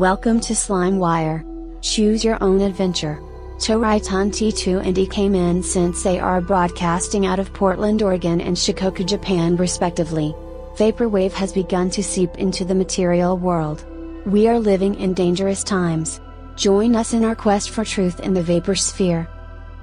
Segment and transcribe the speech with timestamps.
[0.00, 1.44] Welcome to Slime Wire.
[1.82, 3.20] Choose your own adventure.
[3.60, 9.56] Triton T2 and Ikemen Sensei they are broadcasting out of Portland, Oregon and Shikoku, Japan
[9.56, 10.34] respectively.
[10.76, 13.84] Vaporwave has begun to seep into the material world.
[14.24, 16.18] We are living in dangerous times.
[16.56, 19.28] Join us in our quest for truth in the vapor sphere.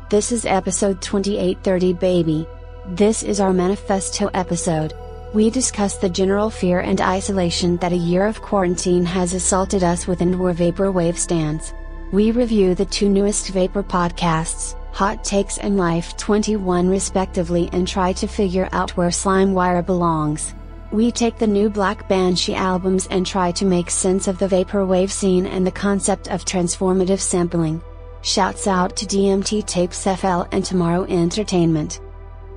[0.10, 2.48] This is episode 2830 baby.
[2.88, 4.96] This is our manifesto episode.
[5.34, 10.08] We discuss the general fear and isolation that a year of quarantine has assaulted us
[10.08, 11.74] with and where Vaporwave stands.
[12.14, 18.14] We review the two newest Vapor podcasts, Hot Takes and Life 21 respectively and try
[18.14, 20.56] to figure out where Slimewire belongs.
[20.94, 25.12] We take the new Blank Banshee albums and try to make sense of the Vaporwave
[25.12, 27.82] scene and the concept of transformative sampling.
[28.22, 32.00] Shouts out to DMT Tapes FL and Tomorrow Entertainment.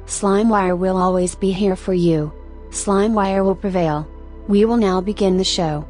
[0.06, 2.32] Slimewire will always be here for you.
[2.70, 4.08] Slimewire will prevail.
[4.46, 5.84] We will now begin the show.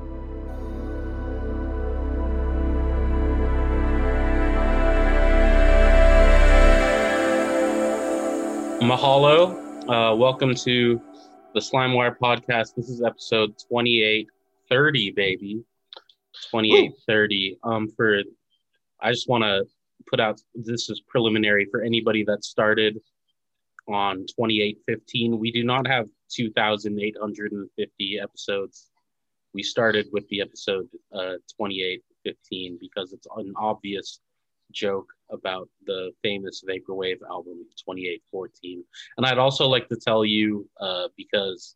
[8.81, 9.59] Mahalo.
[9.89, 11.01] Uh, welcome to
[11.53, 12.75] the Slimewire podcast.
[12.75, 15.63] This is episode 2830, baby.
[16.51, 17.59] 2830.
[17.63, 18.23] Um, for
[19.03, 19.67] I just want to
[20.07, 22.99] put out this is preliminary for anybody that started
[23.87, 25.39] on 2815.
[25.39, 28.91] We do not have 2,850 episodes.
[29.53, 34.21] We started with the episode uh, 2815 because it's an obvious
[34.73, 38.85] joke about the famous Vaporwave album 2814.
[39.17, 41.75] And I'd also like to tell you, uh, because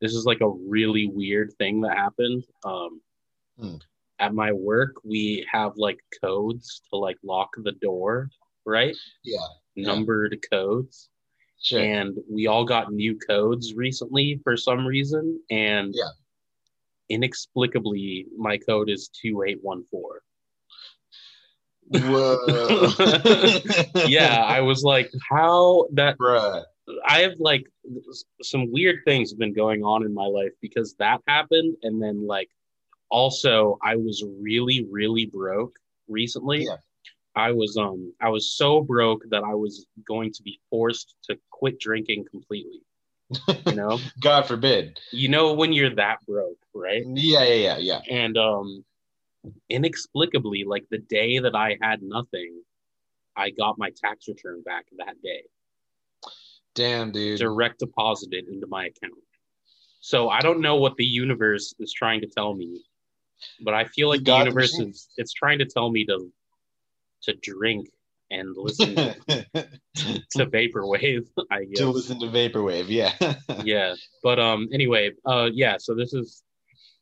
[0.00, 2.44] this is like a really weird thing that happened.
[2.64, 3.00] Um,
[3.60, 3.76] Hmm.
[4.20, 8.30] At my work, we have like codes to like lock the door,
[8.64, 8.96] right?
[9.24, 9.38] Yeah,
[9.74, 9.86] Yeah.
[9.86, 11.08] Numbered codes.
[11.62, 11.80] Sure.
[11.80, 15.40] And we all got new codes recently for some reason.
[15.50, 16.10] And Yeah.
[17.08, 20.20] inexplicably, my code is 2814.
[21.90, 22.88] Whoa.
[24.08, 26.64] yeah, I was like, how that Bruh.
[27.06, 27.64] I have like
[28.42, 32.26] some weird things have been going on in my life because that happened, and then
[32.26, 32.48] like
[33.10, 36.64] also I was really really broke recently.
[36.64, 36.76] Yeah.
[37.34, 41.38] I was um I was so broke that I was going to be forced to
[41.58, 42.80] quit drinking completely.
[43.66, 44.98] You know, God forbid.
[45.12, 47.02] you know when you're that broke, right?
[47.06, 48.00] Yeah, yeah, yeah, yeah.
[48.08, 48.84] And um
[49.68, 52.62] inexplicably, like the day that I had nothing,
[53.36, 55.44] I got my tax return back that day.
[56.74, 57.38] Damn, dude.
[57.40, 59.20] direct deposited into my account.
[60.00, 62.80] So I don't know what the universe is trying to tell me,
[63.60, 66.32] but I feel like the universe is it's trying to tell me to
[67.22, 67.88] to drink
[68.30, 71.26] and listen to vaporwave.
[71.50, 71.78] I guess.
[71.78, 72.86] to listen to vaporwave.
[72.88, 73.12] Yeah.
[73.64, 75.76] yeah, but um, anyway, uh, yeah.
[75.78, 76.42] So this is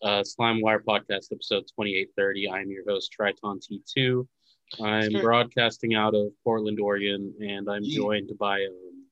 [0.03, 2.48] uh, Slime Wire podcast episode twenty eight thirty.
[2.48, 4.28] I'm your host Triton T two.
[4.82, 5.22] I'm Sure.
[5.22, 7.97] broadcasting out of Portland, Oregon, and I'm Yeah.
[7.98, 9.04] joined by um,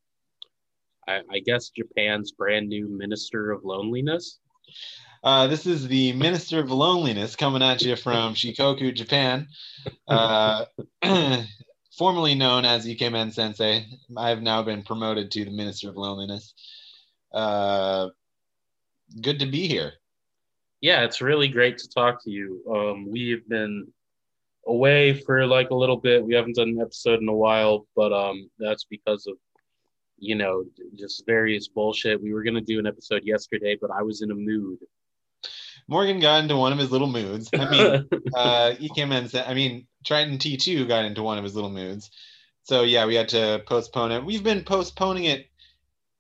[1.07, 4.41] I, I guess Japan's brand new Minister of Loneliness.
[5.23, 9.47] Uh, this is the Minister of Loneliness coming at you from Shikoku, Japan.
[10.09, 10.65] Uh,
[11.97, 13.87] formerly known as Ikemen Sensei.
[14.17, 16.55] I have now been promoted to the Minister of Loneliness.
[17.33, 18.09] Uh,
[19.21, 19.93] good to be here.
[20.81, 22.63] Yeah, it's really great to talk to you.
[22.71, 23.87] Um, we've been
[24.67, 26.25] away for like a little bit.
[26.25, 29.37] We haven't done an episode in a while, but um, that's because of
[30.19, 30.65] you know
[30.95, 32.23] just various bullshit.
[32.23, 34.79] We were gonna do an episode yesterday, but I was in a mood.
[35.89, 37.51] Morgan got into one of his little moods.
[37.53, 41.71] I mean, uh, Ikemen, Sen- I mean, Triton T2 got into one of his little
[41.71, 42.11] moods.
[42.63, 44.25] So yeah, we had to postpone it.
[44.25, 45.47] We've been postponing it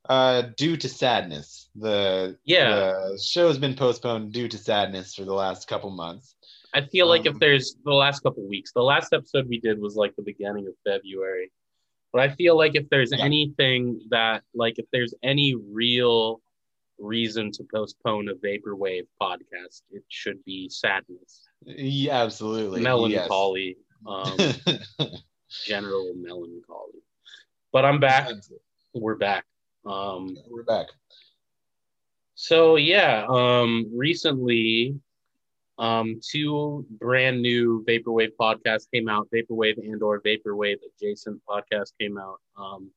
[0.09, 1.69] uh, due to sadness.
[1.77, 6.35] The yeah, the show has been postponed due to sadness for the last couple months.
[6.75, 9.81] I feel like if um, there's the last couple weeks, the last episode we did
[9.81, 11.51] was like the beginning of February.
[12.13, 13.25] But I feel like if there's Yeah.
[13.25, 16.41] anything that like if there's any real
[16.99, 22.81] reason to postpone a vaporwave podcast, it should be sadness, Yeah, absolutely.
[22.81, 23.77] melancholy,
[24.07, 24.37] um,
[25.67, 27.01] general melancholy.
[27.73, 28.29] But I'm back.
[28.95, 29.45] We're back.
[29.85, 30.87] Um, We're back.
[32.35, 34.99] So yeah, um, recently,
[35.79, 39.29] um, two brand new vaporwave podcasts came out.
[39.35, 42.39] Vaporwave and or vaporwave adjacent podcast came out.
[42.57, 42.91] Um,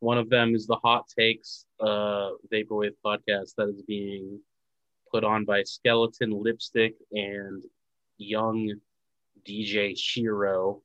[0.00, 4.40] one of them is the Hot Takes uh, vaporwave podcast that is being
[5.12, 7.62] put on by Skeleton Lipstick and
[8.16, 8.74] young
[9.46, 10.82] DJ Shiro,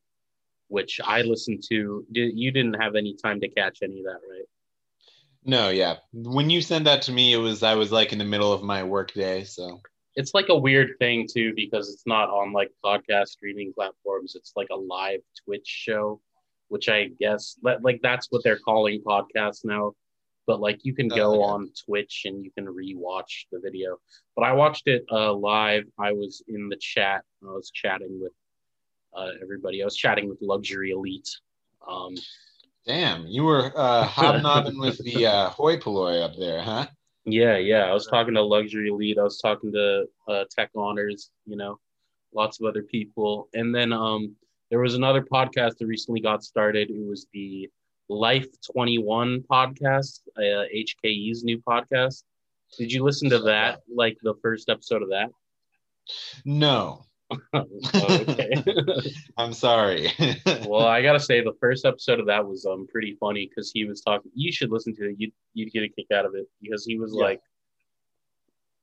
[0.68, 2.06] which I listened to.
[2.10, 4.46] You didn't have any time to catch any of that, right?
[5.44, 5.98] No, yeah.
[6.12, 8.64] When you sent that to me, it was I was like in the middle of
[8.64, 9.80] my work day, so
[10.16, 14.36] it's like a weird thing too because it's not on like podcast streaming platforms.
[14.36, 16.20] It's like a live Twitch show,
[16.70, 19.94] which I guess like that's what they're calling podcasts now.
[20.48, 21.44] But like you can go Oh, okay.
[21.44, 23.98] on Twitch and you can rewatch the video.
[24.36, 25.86] But I watched it uh, live.
[26.00, 27.24] I was in the chat.
[27.44, 28.34] I was chatting with
[29.18, 29.82] uh, everybody.
[29.82, 31.30] I was chatting with Luxury Elite.
[31.88, 32.14] Um,
[32.86, 36.86] Damn, you were uh, hobnobbing with the uh, hoi polloi up there, huh?
[37.26, 37.86] Yeah, yeah.
[37.86, 39.18] I was talking to Luxury Elite.
[39.18, 41.32] I was talking to uh, Tech Honors.
[41.48, 41.80] You know,
[42.36, 43.50] lots of other people.
[43.56, 44.36] And then um,
[44.70, 46.90] there was another podcast that recently got started.
[46.90, 47.70] It was the
[48.10, 52.24] Life Twenty One podcast, uh, HKE's new podcast.
[52.78, 53.82] Did you listen to that?
[53.94, 55.30] Like the first episode of that?
[56.46, 57.38] No, oh,
[57.96, 58.54] okay.
[59.38, 60.12] I'm sorry.
[60.68, 63.86] well, I gotta say the first episode of that was um pretty funny because he
[63.86, 64.32] was talking.
[64.36, 65.16] You should listen to it.
[65.18, 67.24] You you'd get a kick out of it because he was Yeah.
[67.24, 67.42] like,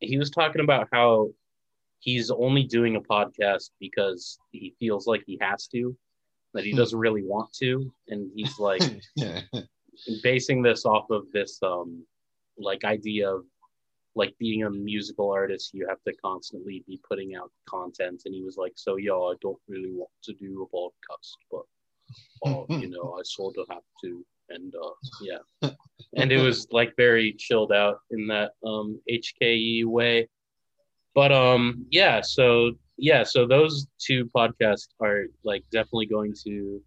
[0.01, 1.31] he was talking about how
[2.03, 5.97] he's only doing a podcast because he feels like he has to,
[6.55, 6.79] that he Hmm.
[6.81, 7.71] doesn't really want to,
[8.09, 8.83] and he's like
[10.23, 12.05] basing this off of this um
[12.59, 13.45] like idea of
[14.15, 18.23] like being a musical artist you have to constantly be putting out content.
[18.27, 21.65] And he was like so yeah i don't really want to do a podcast but
[22.47, 24.25] uh, you know i sort of have to.
[24.51, 24.95] And uh
[25.31, 25.71] yeah.
[26.19, 30.29] And it was like very chilled out in that um hke way
[31.15, 36.81] but um yeah so yeah so those two podcasts are like definitely going to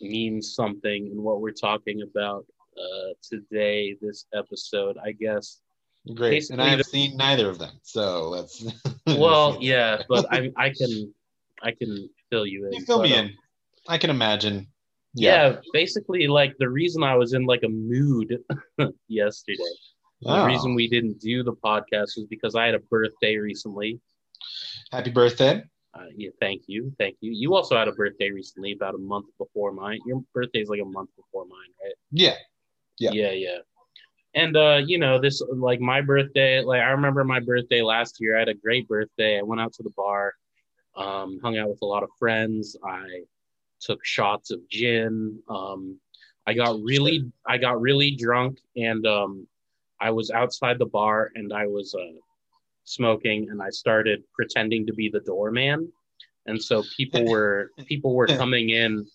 [0.00, 2.44] mean something in what we're talking about
[2.76, 5.60] uh today this episode i guess
[6.12, 8.62] Great, and I have seen neither of them, so let's.
[9.06, 11.12] well yeah but i i can
[11.62, 13.32] i can fill you in You fill but, me um, in.
[13.88, 14.66] I can imagine.
[15.14, 15.56] yeah.
[15.72, 18.38] basically like the reason i was in like a mood
[19.08, 19.62] yesterday
[20.24, 24.00] the reason we didn't do the podcast was because i had a birthday recently.
[24.92, 25.62] Happy birthday.
[25.94, 26.92] uh, yeah, thank you.
[26.98, 27.32] Thank you.
[27.32, 30.00] You also had a birthday recently about a month before mine.
[30.06, 31.94] Your birthday is like a month before mine right?
[32.10, 32.34] Yeah.
[32.98, 33.10] Yeah.
[33.12, 33.58] yeah yeah.
[34.34, 38.36] And uh you know this like my birthday like i remember my birthday last year.
[38.36, 39.38] I had a great birthday.
[39.38, 40.34] I went out to the bar
[40.96, 42.76] um hung out with a lot of friends.
[42.84, 43.22] I
[43.80, 45.38] took shots of gin.
[45.48, 46.00] Um
[46.46, 49.46] i got really i got really drunk and um
[50.00, 52.18] i was outside the bar and i was uh
[52.84, 55.90] smoking and i started pretending to be the doorman
[56.46, 59.06] and so people were people were coming in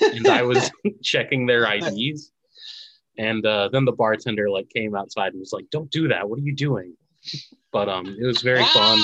[0.00, 0.70] and I was
[1.02, 2.30] checking their IDs.
[3.16, 6.28] And uh, then the bartender like came outside and was like, "Don't do that.
[6.28, 6.96] What are you doing?"
[7.72, 8.98] But um, it was very fun.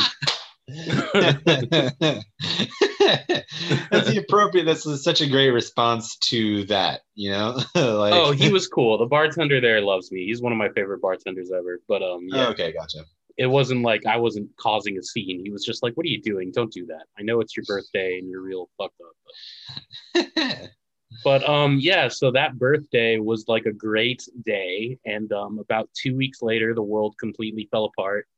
[3.00, 4.64] That's the appropriate.
[4.64, 7.00] That's such a great response to that.
[7.14, 8.12] You know, like.
[8.14, 8.98] oh, he was cool.
[8.98, 10.26] The bartender there loves me.
[10.26, 11.80] He's one of my favorite bartenders ever.
[11.88, 13.00] But um, yeah, Okay, gotcha.
[13.36, 15.40] it wasn't like I wasn't causing a scene.
[15.42, 16.52] He was just like, "What are you doing?
[16.52, 17.06] Don't do that.
[17.18, 20.70] I know it's your birthday and you're real fucked up." But
[21.24, 26.16] but um yeah so that birthday was like a great day and um about two
[26.16, 28.28] weeks later the world completely fell apart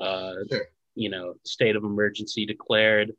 [0.00, 0.62] uh Sure.
[0.96, 3.12] you know state of emergency declared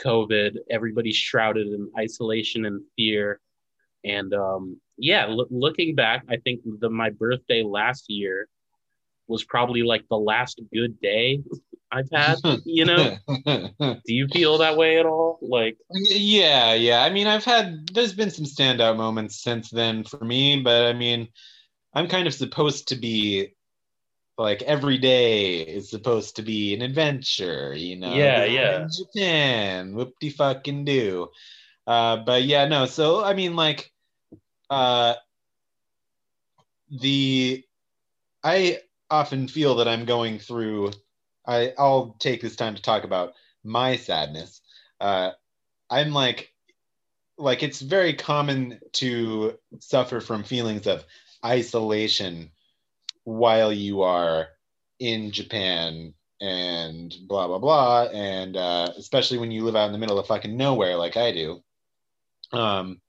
[0.00, 3.40] covid everybody's shrouded in isolation and fear.
[4.04, 8.48] And um yeah loo- looking back i think the my birthday last year
[9.26, 11.42] was probably like the last good day
[11.92, 13.16] i've had you know?
[13.46, 15.38] Do you feel that way at all?
[15.40, 17.02] Like yeah, yeah.
[17.02, 20.92] I mean, I've had there's been some standout moments since then for me, but I
[20.92, 21.28] mean,
[21.94, 23.54] I'm kind of supposed to be
[24.36, 28.14] like every day is supposed to be an adventure, you know.
[28.14, 28.82] Yeah, yeah.
[28.82, 31.28] In Japan, whoop de fucking do.
[31.86, 32.86] Uh, but yeah, no.
[32.86, 33.92] So I mean, like,
[34.70, 35.14] uh,
[36.90, 37.64] the
[38.42, 40.92] I often feel that I'm going through.
[41.46, 44.60] I I'll take this time to talk about my sadness.
[45.00, 45.32] Uh,
[45.90, 46.52] I'm like,
[47.38, 51.04] like it's very common to suffer from feelings of
[51.44, 52.50] isolation
[53.24, 54.48] while you are
[54.98, 59.98] in Japan and blah blah blah, and uh, especially when you live out in the
[59.98, 61.62] middle of fucking nowhere like I do.
[62.52, 63.00] Um,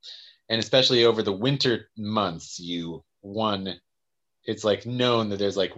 [0.50, 3.80] and especially over the winter months, you one,
[4.46, 5.74] it's like known that there's like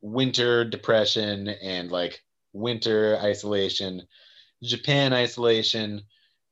[0.00, 2.22] winter depression and like
[2.52, 4.02] winter isolation,
[4.62, 6.02] Japan isolation,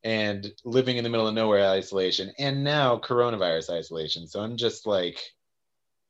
[0.02, 4.26] and living in the middle of nowhere isolation, and now coronavirus isolation.
[4.26, 5.18] So I'm just like,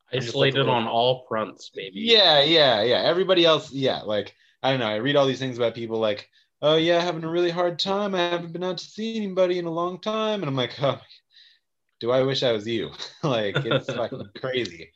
[0.13, 3.01] isolated on all fronts baby yeah, yeah, yeah.
[3.01, 4.01] Everybody else, yeah.
[4.01, 4.87] Like, I don't know.
[4.87, 6.29] I read all these things about people like,
[6.61, 8.13] oh, yeah, having a really hard time.
[8.13, 10.41] I haven't been out to see anybody in a long time.
[10.41, 10.99] And I'm like, oh,
[11.99, 12.91] do I wish I was you?
[13.23, 14.91] like, it's fucking crazy.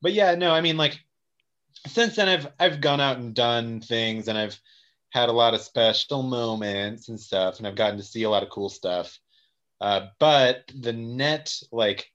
[0.00, 0.98] But yeah, no, I mean, like,
[1.86, 4.58] since then I've I've gone out and done things and I've
[5.10, 8.42] had a lot of special moments and stuff, and I've gotten to see a lot
[8.42, 9.18] of cool stuff.
[9.80, 12.10] Uh, but the net, like,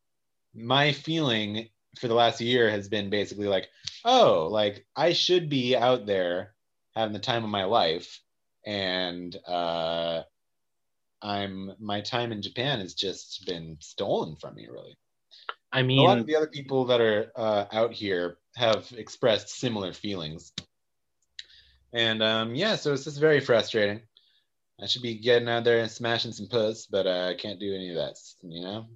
[0.54, 1.70] my feeling
[2.00, 3.70] for the last year has been basically like,
[4.04, 6.54] oh, like I should be out there
[6.96, 8.22] having the time of my life,
[8.66, 10.24] and uh,
[11.22, 14.98] I'm my time in Japan has just been stolen from me, really.
[15.72, 19.50] I mean, a lot of the other people that are uh, out here have expressed
[19.50, 20.54] similar feelings.
[21.92, 24.02] And um, yeah, so it's just very frustrating.
[24.82, 27.74] I should be getting out there and smashing some puss, but uh, I can't do
[27.74, 28.88] any of that, you know?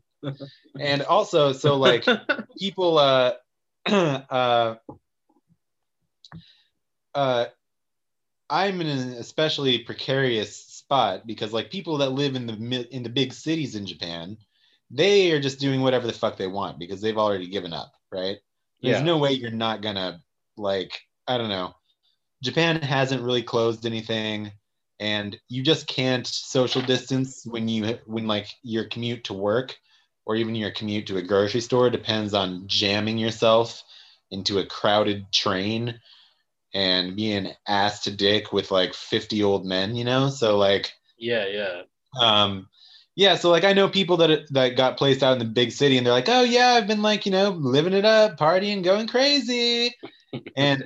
[0.79, 2.05] And also, so like
[2.59, 3.33] people, uh,
[3.85, 4.75] uh,
[7.15, 7.45] uh,
[8.49, 13.09] I'm in an especially precarious spot because like people that live in the in the
[13.09, 14.37] big cities in Japan,
[14.89, 18.37] they are just doing whatever the fuck they want because they've already given up, right?
[18.81, 19.05] There's Yeah.
[19.05, 20.21] no way you're not gonna
[20.57, 21.75] like I don't know.
[22.41, 24.51] Japan hasn't really closed anything,
[24.99, 29.75] and you just can't social distance when you when like your commute to work
[30.27, 33.81] or even your commute to a grocery store depends on jamming yourself
[34.29, 36.01] into a crowded train
[36.73, 40.27] and being ass to dick with like 50 old men, you know?
[40.29, 41.81] So like yeah, yeah.
[42.21, 42.67] um
[43.15, 45.97] yeah so like i know people that that got placed out in the big city
[45.97, 49.07] and they're like oh yeah i've been like you know living it up partying going
[49.07, 49.95] crazy
[50.55, 50.83] and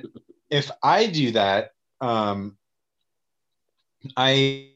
[0.50, 2.56] if i do that um
[4.16, 4.70] i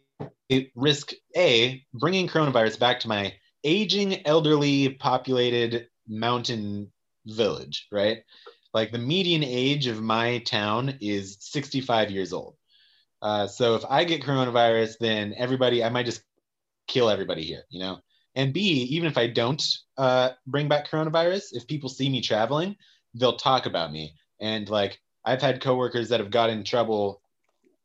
[0.75, 3.33] risk a bringing coronavirus back to my
[3.67, 6.91] aging elderly populated mountain
[7.27, 8.19] village right
[8.73, 12.57] like the median age of my town is 65 years old
[13.23, 16.23] uh, so if i get coronavirus then everybody i might just
[16.87, 17.99] kill everybody here, you know?
[18.35, 19.63] And B, even if I don't
[19.97, 22.77] uh, bring back coronavirus, if people see me traveling,
[23.15, 24.15] they'll talk about me.
[24.41, 27.23] And like, I've had coworkers that have got in trouble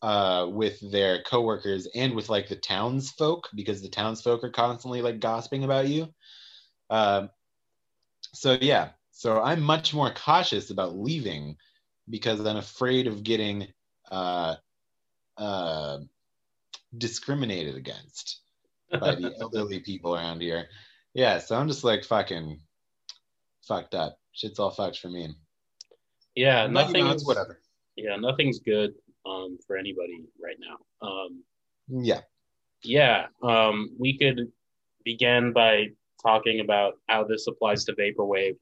[0.02, 5.20] uh, with their coworkers and with like the townsfolk because the townsfolk are constantly like
[5.20, 6.12] gossiping about you.
[6.90, 7.30] Um,
[8.34, 11.58] so yeah, so I'm much more cautious about leaving
[12.10, 13.68] because I'm afraid of getting
[14.10, 14.56] uh,
[15.38, 16.00] uh,
[16.98, 18.42] discriminated against
[18.92, 20.68] by the elderly people around here.
[21.14, 22.60] Yeah, so I'm just like fucking
[23.68, 24.18] fucked up.
[24.34, 25.36] Shit's all fucked for me.
[26.36, 27.60] yeah, But, you know, nothing's whatever.
[27.96, 31.08] Yeah, nothing's good um, for anybody right now.
[31.08, 31.44] Um,
[31.88, 32.22] Yeah.
[32.84, 34.52] yeah, um, we could
[35.04, 35.88] begin by
[36.22, 38.58] talking about how this applies to vaporwave,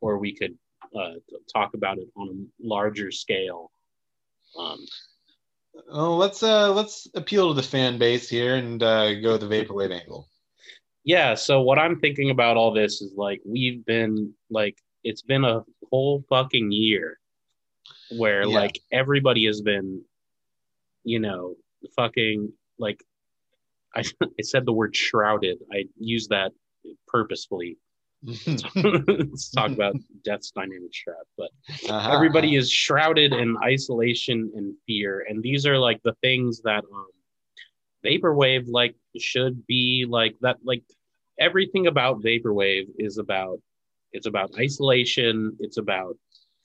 [0.00, 0.56] or we could
[0.94, 1.14] uh,
[1.52, 2.28] talk about it on
[2.62, 3.70] a larger scale.
[4.58, 4.84] Um,
[5.88, 9.92] Oh, let's uh let's appeal to the fan base here and uh, go the vaporwave
[9.92, 10.26] angle.
[11.04, 15.44] yeah, so what I'm thinking about all this is like we've been like it's been
[15.44, 17.19] a whole fucking year
[18.10, 18.58] where Yeah.
[18.60, 20.02] like everybody has been,
[21.04, 21.56] you know,
[21.96, 23.02] fucking like
[23.94, 25.58] I I said the word shrouded.
[25.72, 26.52] I use that
[27.08, 27.76] purposefully.
[28.76, 31.50] Let's talk about Death's dynamic shroud, but
[31.88, 32.10] Uh-huh.
[32.12, 37.06] everybody is shrouded in isolation and fear, and these are like the things that um,
[38.04, 40.58] vaporwave like should be like that.
[40.64, 40.82] Like
[41.38, 43.58] everything about vaporwave is about
[44.12, 45.56] it's about isolation.
[45.60, 46.16] It's about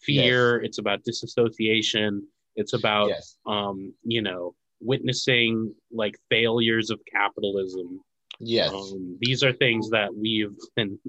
[0.05, 0.61] fear.
[0.61, 2.27] It's about disassociation.
[2.55, 3.37] It's about yes.
[3.45, 8.01] um, you know witnessing like failures of capitalism
[8.39, 8.73] Yes.
[8.73, 10.99] um, these are things that we've been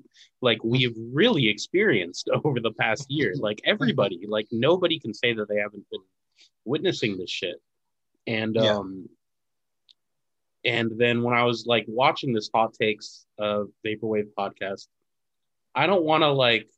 [0.43, 3.35] like we've really experienced over the past year.
[3.49, 6.03] Like everybody, like nobody can say that they haven't been
[6.65, 7.57] witnessing this shit.
[8.29, 8.76] And Yeah.
[8.76, 9.09] um
[10.65, 14.87] and then when I was like watching this hot takes uh vaporwave podcast,
[15.75, 16.69] I don't want to like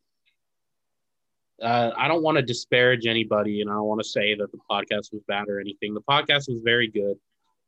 [1.63, 4.59] uh, I don't want to disparage anybody and I don't want to say that the
[4.71, 5.95] podcast was bad or anything.
[5.95, 7.17] The podcast was very good.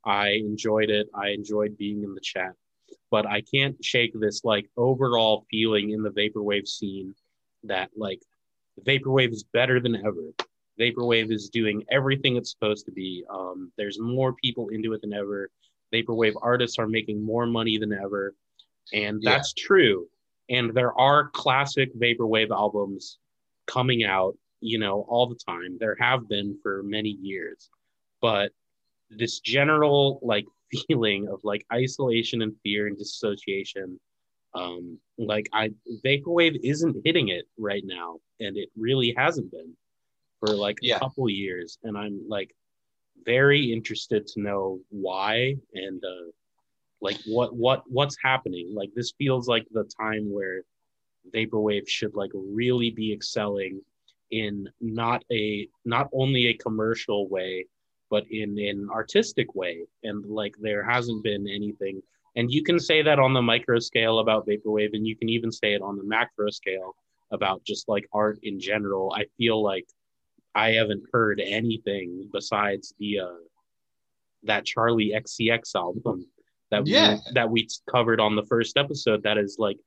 [0.05, 1.07] I enjoyed it.
[1.13, 2.53] I enjoyed being in the chat
[3.09, 7.13] but I can't shake this like overall feeling in the vaporwave scene
[7.63, 8.21] that like
[8.85, 10.31] vaporwave is better than ever.
[10.79, 13.23] Vaporwave is doing everything it's supposed to be.
[13.29, 15.49] Um, there's more people into it than ever.
[15.93, 18.33] Vaporwave artists are making more money than ever,
[18.93, 19.31] and Yeah.
[19.31, 20.07] that's true.
[20.49, 23.19] And there are classic vaporwave albums
[23.71, 25.77] coming out, you know, all the time.
[25.79, 27.69] There have been for many years,
[28.21, 28.51] but
[29.09, 30.45] this general like
[30.87, 33.99] feeling of like isolation and fear and dissociation
[34.53, 35.69] um like i
[36.05, 39.75] vaporwave isn't hitting it right now and it really hasn't been
[40.39, 40.99] for like a Yeah.
[40.99, 42.53] couple years and i'm like
[43.25, 46.31] very interested to know why and uh
[47.01, 50.63] like what what what's happening like this feels like the time where
[51.33, 53.81] vaporwave should like really be excelling
[54.31, 57.65] in not a not only a commercial way
[58.09, 59.85] but in an artistic way.
[60.03, 62.01] And like there hasn't been anything.
[62.35, 65.49] And you can say that on the micro scale about vaporwave, and you can even
[65.51, 66.95] say it on the macro scale
[67.31, 69.13] about just like art in general.
[69.15, 69.87] I feel like
[70.53, 73.27] I haven't heard anything besides the uh,
[74.43, 76.25] that charlie XCX album
[76.69, 77.13] that Yeah.
[77.15, 79.23] we, that we covered on the first episode.
[79.23, 79.77] That is like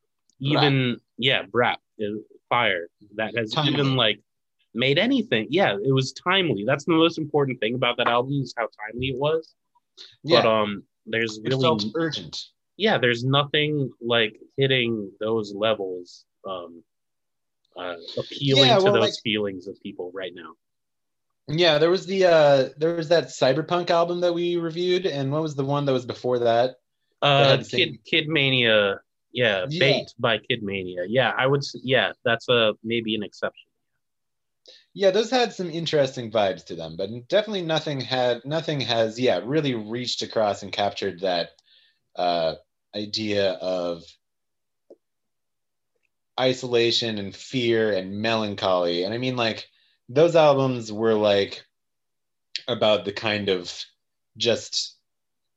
[0.41, 2.07] even yeah, Brap uh,
[2.49, 3.73] Fire that has Timely.
[3.73, 4.21] even like
[4.75, 5.47] made anything.
[5.51, 6.65] Yeah, it was timely.
[6.67, 9.55] That's the most important thing about that album is how timely it was.
[10.25, 12.43] Yeah, But um, there's it really felt urgent.
[12.77, 16.83] yeah, there's nothing like hitting those levels, um,
[17.77, 20.55] uh, appealing Yeah, to well, those like- feelings of people right now.
[21.47, 25.43] Yeah, there was the uh there was that cyberpunk album that we reviewed, and what
[25.43, 26.77] was the one that was before that?
[27.21, 29.01] Uh, same- Kid Kid Mania,
[29.35, 29.79] yeah, Yeah.
[29.79, 31.05] Bait by Kid Mania.
[31.07, 31.63] Yeah, I would.
[31.75, 33.69] Yeah, that's a maybe an exception.
[34.95, 39.41] Yeah, those had some interesting vibes to them, but definitely nothing had nothing has yeah
[39.45, 41.51] really reached across and captured that
[42.15, 42.55] uh,
[42.95, 44.05] idea of
[46.39, 49.03] isolation and fear and melancholy.
[49.03, 49.67] And I mean, like
[50.09, 51.65] those albums were like
[52.69, 53.73] about the kind of
[54.37, 54.97] just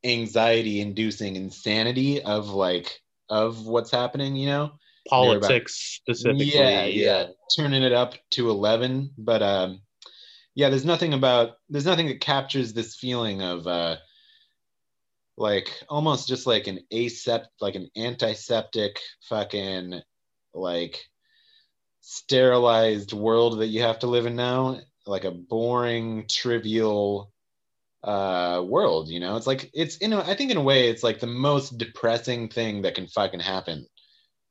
[0.04, 4.72] anxiety-inducing insanity of like of what's happening, you know.
[5.10, 6.54] Politics specifically.
[6.54, 9.12] Yeah, yeah, turning it up to 11.
[9.18, 9.82] But um,
[10.56, 13.98] yeah, there's nothing about, there's nothing that captures this feeling of uh,
[15.38, 20.02] like almost just like an asept, like an antiseptic fucking
[20.54, 21.06] like
[22.02, 24.80] sterilized world that you have to live in now.
[25.06, 27.32] Like a boring, trivial
[28.08, 29.36] uh world you know?
[29.36, 32.48] It's like it's in a, i think in a way it's like the most depressing
[32.48, 33.86] thing that can fucking happen.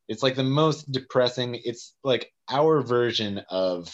[0.09, 3.92] It's like the most depressing it's like our version of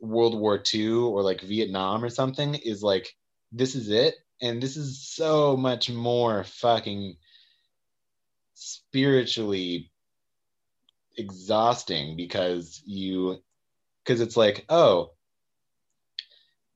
[0.00, 3.14] world war ii or like vietnam or something is like
[3.52, 4.14] this is it.
[4.42, 7.16] And this is so much more fucking
[8.54, 9.90] spiritually
[11.16, 13.42] exhausting because you
[14.02, 15.13] because it's like oh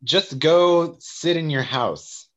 [0.04, 2.28] just go sit in your house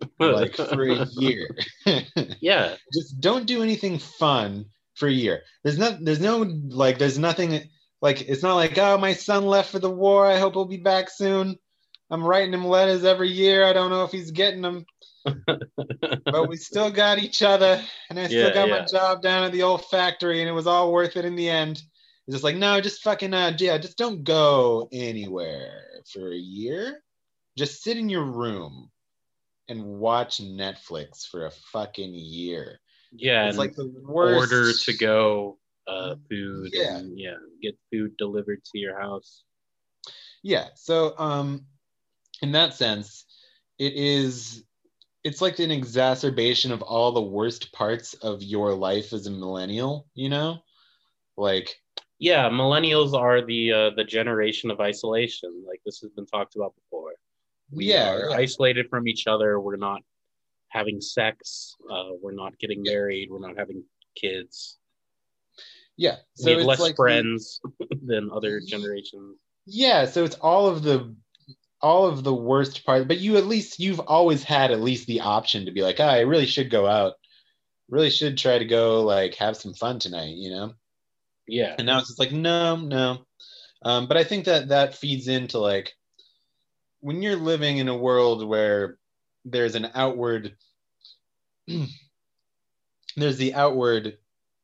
[0.18, 1.48] like for a year
[2.40, 5.42] yeah, just don't do anything fun for a year.
[5.64, 7.68] There's not there's no like there's nothing
[8.00, 10.26] like it's not like oh my son left for the war.
[10.26, 11.56] I hope he'll be back soon.
[12.10, 13.64] I'm writing him letters every year.
[13.64, 14.84] I don't know if he's getting them,
[15.24, 18.80] but we still got each other, and I still Yeah, got yeah.
[18.80, 21.48] my job down at the old factory, and it was all worth it in the
[21.48, 21.82] end.
[22.26, 27.02] It's just like no, just fucking uh, yeah, just don't go anywhere for a year.
[27.56, 28.90] Just sit in your room
[29.68, 32.80] and watch Netflix for a fucking year.
[33.12, 33.48] yeah.
[33.48, 34.52] It's like the worst.
[34.52, 36.98] order to go uh, food Yeah.
[36.98, 39.42] and yeah, get food delivered to your house.
[40.42, 40.68] Yeah.
[40.74, 41.66] So, um,
[42.42, 43.26] in that sense,
[43.78, 44.64] it is.
[45.22, 50.06] It's like an exacerbation of all the worst parts of your life as a millennial.
[50.14, 50.62] You know,
[51.36, 51.76] like
[52.18, 55.64] Yeah, millennials are the uh, the generation of isolation.
[55.68, 57.12] Like this has been talked about before.
[57.72, 58.36] We yeah, are yeah.
[58.36, 59.60] isolated from each other.
[59.60, 60.02] We're not
[60.68, 61.76] having sex.
[61.90, 62.92] Uh, we're not getting Yeah.
[62.92, 63.28] married.
[63.30, 63.84] We're not having
[64.16, 64.78] kids.
[65.96, 66.16] yeah.
[66.34, 67.60] So we have it's less like the- friends
[68.06, 69.36] than other generations.
[69.66, 70.06] yeah.
[70.06, 71.14] So it's all of the
[71.82, 73.08] all of the worst part.
[73.08, 76.04] But you at least you've always had at least the option to be like, oh,
[76.04, 77.14] I really should go out.
[77.88, 80.34] Really should try to go like have some fun tonight.
[80.36, 80.72] You know.
[81.46, 83.24] Yeah, and now it's just like no no
[83.82, 85.92] um, but i think that that feeds into like
[87.00, 88.98] when you're living in a world where
[89.44, 90.56] there's an outward
[93.16, 94.18] there's the outward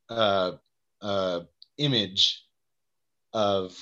[0.09, 0.53] uh,
[1.01, 1.41] uh,
[1.79, 2.45] image
[3.33, 3.77] of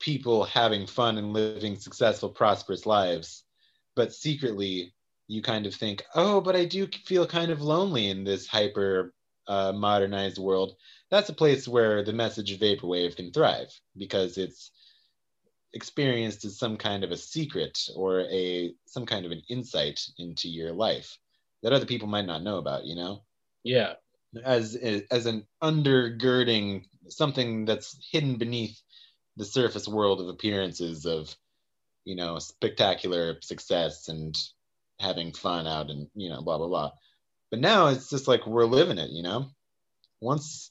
[0.00, 3.44] people having fun and living successful prosperous lives
[3.94, 4.94] but secretly
[5.28, 9.12] you kind of think oh but i do feel kind of lonely in this hyper
[9.50, 10.76] uh, modernized world.
[11.10, 14.70] That's a place where the message of vaporwave can thrive because it's
[15.72, 20.48] experienced as some kind of a secret or a some kind of an insight into
[20.48, 21.18] your life
[21.62, 23.22] that other people might not know about you know?
[23.62, 23.94] Yeah,
[24.44, 24.74] as
[25.10, 28.80] as an undergirding something that's hidden beneath
[29.36, 31.34] the surface world of appearances of
[32.04, 34.36] you know spectacular success and
[34.98, 36.90] having fun out and you know blah blah blah.
[37.50, 39.46] But now it's just like we're living it you know?
[40.20, 40.70] Once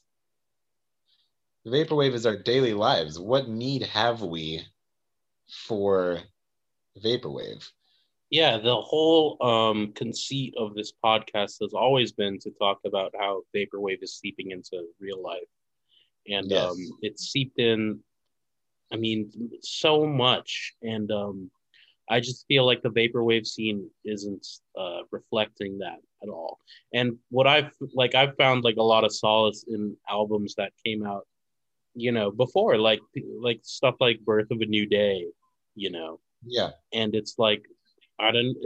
[1.64, 4.64] the vaporwave is our daily lives what need have we
[5.52, 6.20] for
[7.02, 7.66] vaporwave
[8.30, 8.58] yeah.
[8.58, 14.02] The whole um, conceit of this podcast has always been to talk about how vaporwave
[14.02, 15.50] is seeping into real life,
[16.28, 16.70] and Yes.
[16.70, 17.98] um, it's seeped in.
[18.92, 19.30] I mean,
[19.62, 21.50] so much, and um,
[22.08, 24.46] I just feel like the vaporwave scene isn't
[24.78, 26.58] uh, reflecting that at all.
[26.94, 31.04] And what I've like, I've found like a lot of solace in albums that came
[31.04, 31.26] out,
[31.94, 33.00] you know, before, like
[33.40, 35.26] like stuff like Birth of a New Day,
[35.74, 36.20] you know.
[36.44, 36.70] Yeah.
[36.92, 37.64] And it's like,
[38.18, 38.56] I don't,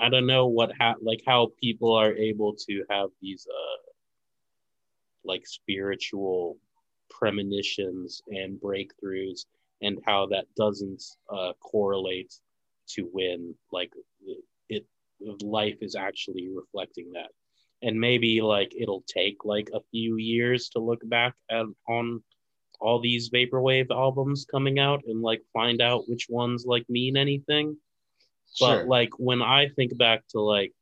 [0.00, 3.92] I don't know what ha- like how people are able to have these uh
[5.24, 6.56] like spiritual
[7.10, 9.44] premonitions and breakthroughs
[9.82, 12.32] and how that doesn't uh, correlate
[12.88, 13.92] to when like
[14.68, 14.84] it
[15.42, 17.30] life is actually reflecting that
[17.82, 22.22] and maybe like it'll take like a few years to look back at on
[22.82, 27.76] all these vaporwave albums coming out and like find out which ones like mean anything
[28.60, 28.84] but Sure.
[28.96, 30.72] like when i think back to like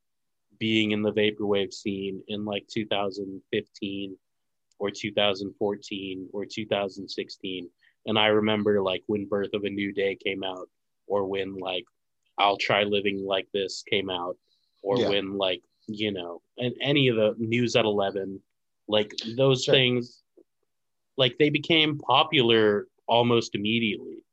[0.58, 4.16] being in the vaporwave scene in like 2015
[4.78, 7.68] or 2014 or 2016
[8.06, 10.68] and i remember like when birth of a new day came out
[11.06, 11.84] or when like
[12.38, 14.36] i'll try living like this came out
[14.82, 15.08] or Yeah.
[15.10, 18.40] when like you know and any of the news at 11
[18.88, 19.74] like those Sure.
[19.74, 20.19] things
[21.20, 24.24] like they became popular almost immediately.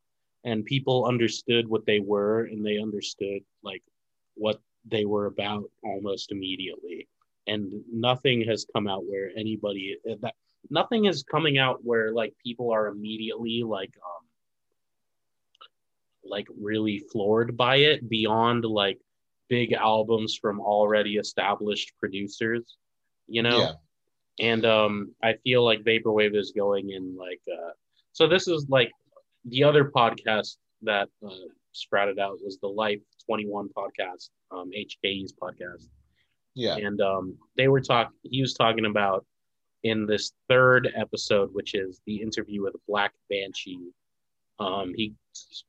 [0.46, 3.84] And people understood what they were and they understood like
[4.36, 7.10] what they were about almost immediately.
[7.46, 10.36] And nothing has come out where anybody that
[10.70, 14.26] nothing is coming out where like people are immediately like um
[16.24, 19.00] like really floored by it beyond like
[19.50, 22.78] big albums from already established producers
[23.28, 23.60] you know?
[23.60, 23.72] Yeah.
[24.40, 27.72] And um i feel like vaporwave is going in like uh
[28.14, 28.92] so this is like
[29.46, 31.30] the other podcast that uh,
[31.72, 35.88] sprouted out was the life 21 podcast um hke's podcast.
[36.56, 36.76] Yeah.
[36.76, 39.26] and um they were talking he was talking about
[39.84, 43.90] in this third episode which is the interview with blank banshee.
[44.60, 45.14] Um he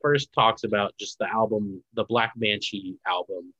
[0.00, 3.52] first talks about just the album the blank banshee album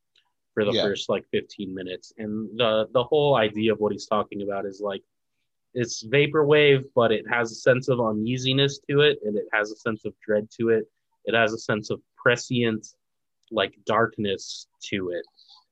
[0.58, 0.82] for the Yeah.
[0.82, 4.80] first like 15 minutes and the the whole idea of what he's talking about is
[4.80, 5.02] like
[5.74, 9.76] it's vaporwave but it has a sense of uneasiness to it and it has a
[9.76, 10.84] sense of dread to it
[11.26, 12.88] it has a sense of prescient
[13.52, 15.24] like darkness to it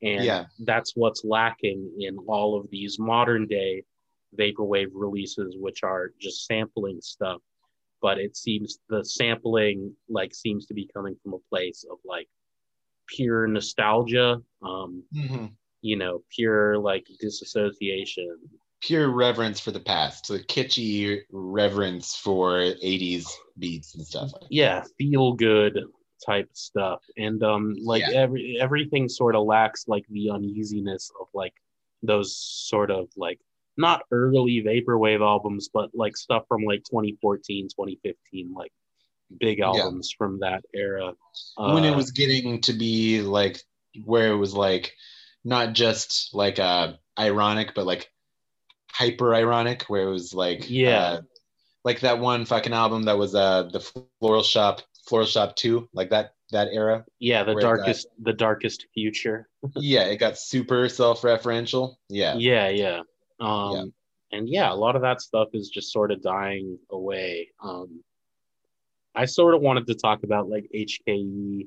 [0.03, 0.45] and Yeah.
[0.61, 3.83] that's what's lacking in all of these modern day
[4.39, 7.41] vaporwave releases which are just sampling stuff
[8.03, 12.29] but it seems the sampling like seems to be coming from a place of like
[13.07, 15.53] pure nostalgia um Mhm.
[15.83, 18.39] you know pure like disassociation
[18.83, 23.27] Pure reverence for the past, the kitschy reverence for 80s
[23.59, 24.31] beats and stuff.
[24.51, 25.83] yeah feel good
[26.25, 28.21] type stuff and um like Yeah.
[28.23, 31.55] every everything sort of lacks like the uneasiness of like
[32.03, 33.41] those sort of like
[33.77, 38.73] not early vaporwave albums but like stuff from like 2014 2015 like
[39.39, 41.13] big albums from that era.
[41.57, 43.61] When it Uh, was getting to be like
[44.05, 44.95] where it was like
[45.45, 48.11] not just like uh ironic but like
[48.93, 50.99] hyper ironic where it was like Yeah.
[51.01, 51.21] uh,
[51.85, 53.81] like that one fucking album that was uh the
[54.21, 57.05] floral shoppe floral shop 2 like that that era?
[57.19, 59.49] Yeah the it got- darkest the darkest future.
[59.77, 61.97] Yeah it got super self-referential.
[62.09, 62.35] Yeah.
[62.37, 63.01] Yeah yeah.
[63.41, 63.85] Um Yeah.
[64.39, 67.49] and yeah a lot of that stuff is just sort of dying away.
[67.63, 68.03] Um
[69.17, 71.67] i sort of wanted to talk about like hke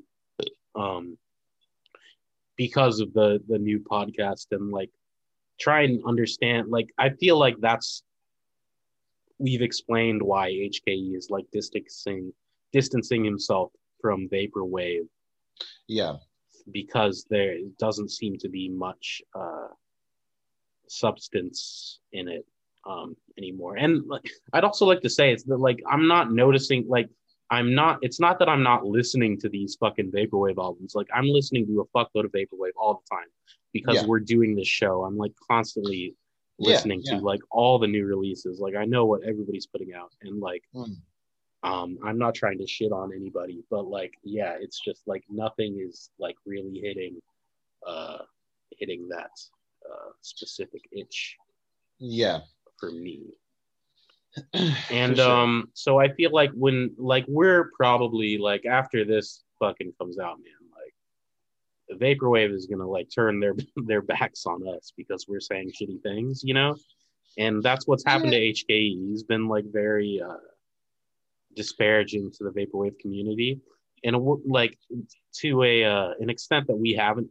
[0.74, 1.16] um
[2.56, 4.90] because of the the new podcast and like
[5.58, 8.02] try and understand like i feel like that's
[9.38, 12.32] we've explained why hke is like distancing
[12.72, 15.08] distancing himself from vaporwave
[15.88, 16.14] yeah
[16.72, 19.68] because there doesn't seem to be much uh,
[20.88, 22.46] substance in it
[22.86, 23.76] um, anymore.
[23.76, 27.08] And like, I'd also like to say it's that like I'm not noticing like
[27.50, 27.98] I'm not.
[28.02, 30.94] It's not that I'm not listening to these fucking vaporwave albums.
[30.94, 33.26] Like I'm listening to a fuckload of vaporwave all the time
[33.72, 34.06] because Yeah.
[34.06, 35.04] we're doing this show.
[35.04, 36.14] I'm like constantly
[36.58, 37.16] listening yeah.
[37.16, 38.60] to like all the new releases.
[38.60, 40.96] Like I know what everybody's putting out, and like Mm.
[41.62, 45.72] um i'm not trying to shit on anybody but like yeah it's just like nothing
[45.86, 47.20] is like really hitting
[47.86, 48.16] uh
[48.78, 49.34] hitting that
[49.90, 51.36] uh specific itch
[51.98, 52.38] yeah
[52.78, 53.20] for me
[54.90, 55.30] and sure.
[55.30, 60.38] um so i feel like when like we're probably like after this fucking comes out
[60.38, 60.94] man like
[61.88, 63.54] the vaporwave is gonna like turn their
[63.86, 66.76] their backs on us because we're saying shitty things you know?
[67.38, 70.36] And that's what's happened to hke he's been like very uh
[71.54, 73.60] disparaging to the vaporwave community.
[74.04, 74.16] And
[74.46, 74.78] like
[75.40, 77.28] to a uh, an extent that we haven't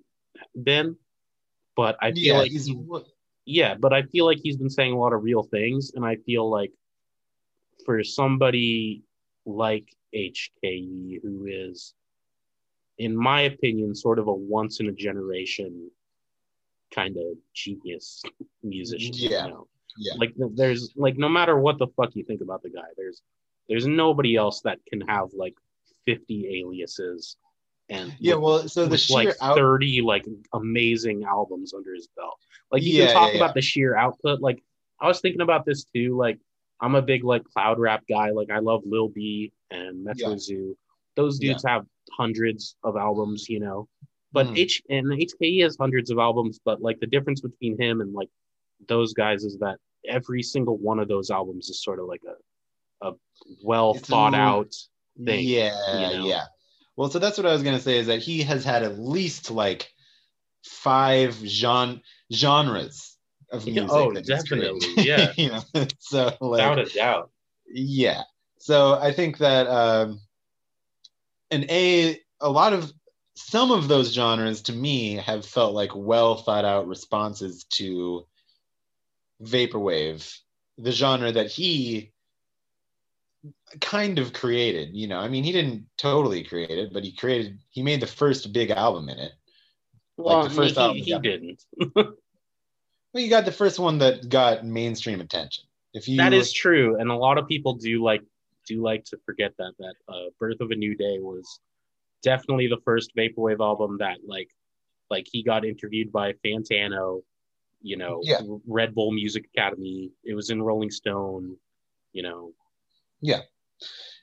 [0.62, 0.95] been
[1.75, 2.69] but i feel yeah like he's
[3.49, 6.17] yeah, but I feel like he's been saying a lot of real things, and I
[6.17, 6.71] feel like
[7.89, 9.02] for somebody
[9.47, 11.95] like HKE who is
[12.99, 15.89] in my opinion, sort of a once in a generation
[16.93, 17.23] kind of
[17.56, 18.21] genius
[18.62, 19.12] musician.
[19.15, 19.45] Yeah.
[19.45, 19.67] You know?
[19.97, 20.13] Yeah.
[20.17, 23.23] Like there's like no matter what the fuck you think about the guy, there's
[23.67, 25.56] there's nobody else that can have like
[26.06, 27.38] 50 aliases
[27.89, 32.08] and Yeah, with- well, so the sheer like out, 30 like amazing albums under his
[32.15, 32.38] belt.
[32.71, 34.41] Like you Yeah, can talk yeah, about the sheer output.
[34.41, 34.62] Like
[35.02, 36.15] I was thinking about this too.
[36.15, 36.38] Like
[36.82, 38.32] I'm a big like cloud rap guy.
[38.32, 40.38] Like I love Lil B and Metro Yeah.
[40.38, 40.78] Zu.
[41.15, 43.88] Those dudes have hundreds of albums, you know.
[44.32, 44.58] But Mhm.
[44.58, 48.30] H and HKE has hundreds of albums, but like the difference between him and like
[48.88, 52.36] those guys is that every single one of those albums is sort of like a
[53.08, 53.13] a
[53.63, 54.74] well It's a thought little- out
[55.26, 56.26] thing, yeah, you know?
[56.28, 56.46] yeah.
[56.96, 59.52] Well, so that's what I was gonna say is that he has had at least
[59.52, 59.92] like
[60.63, 63.18] five genre genres
[63.51, 64.79] of Yeah, oh, that he's created.
[64.79, 65.33] definitely, yeah.
[65.38, 65.63] you know,
[65.99, 67.31] so without a doubt.
[67.67, 68.23] yeah.
[68.57, 70.19] So I think that um,
[71.51, 72.91] an a a lot of
[73.35, 78.25] some of those genres to me have felt like well thought out responses to
[79.41, 80.38] vaporwave,
[80.77, 82.12] the genre that he
[83.79, 84.95] kind of created.
[84.95, 87.59] You know, I mean, he didn't totally create it, but he created.
[87.69, 89.31] He made the first big album in it.
[90.17, 91.63] Well, the first he, album, he didn't.
[93.13, 95.65] Well, you got the first one that got mainstream attention.
[95.93, 98.22] If you That is true, and a lot of people do like
[98.67, 101.60] do like to forget that that uh, "Birth of a New Day" was
[102.22, 104.50] definitely the first vaporwave album that like
[105.10, 107.24] like he got interviewed by Fantano,
[107.82, 108.41] you know, Yeah.
[108.67, 110.12] Red Bull Music Academy.
[110.24, 111.58] It was in Rolling Stone,
[112.13, 112.54] you know.
[113.22, 113.41] Yeah.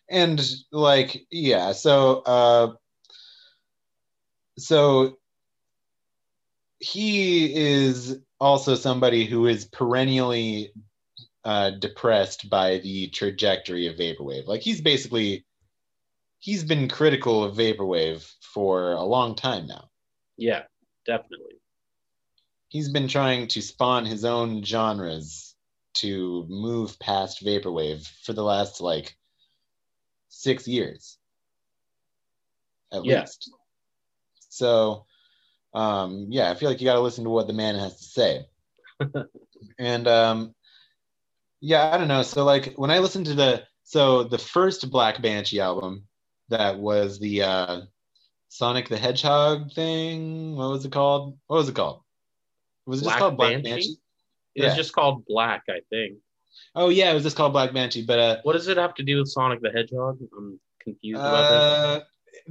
[0.08, 2.74] And like yeah so uh
[4.56, 5.18] so
[6.78, 10.72] he is also somebody who is perennially
[11.44, 15.44] uh depressed by the trajectory of vaporwave like he's basically
[16.38, 19.88] he's been critical of vaporwave for a long time now
[20.36, 20.64] Yeah,
[21.06, 21.54] definitely.
[22.68, 25.54] he's been trying to spawn his own genres
[25.94, 29.16] to move past vaporwave for the last like
[30.28, 31.16] six years
[32.92, 33.20] at Yeah.
[33.20, 33.50] least
[34.50, 35.06] so
[35.76, 38.04] um yeah i feel like you got to listen to what the man has to
[38.04, 38.46] say
[39.78, 40.54] and um
[41.60, 45.22] yeah i don't know so like when i listened to the so the first blank
[45.22, 46.04] banshee album
[46.48, 47.80] that was the uh
[48.48, 52.00] sonic the hedgehog thing what was it called what was it called
[52.86, 53.70] was it just Black called blank Banshee?
[53.70, 53.96] banshee
[54.54, 56.18] It was just called Black, I think.
[56.74, 59.02] oh yeah it was just called black banshee but uh What does it have to
[59.02, 60.18] do with Sonic the Hedgehog?
[60.36, 62.02] I'm confused about this.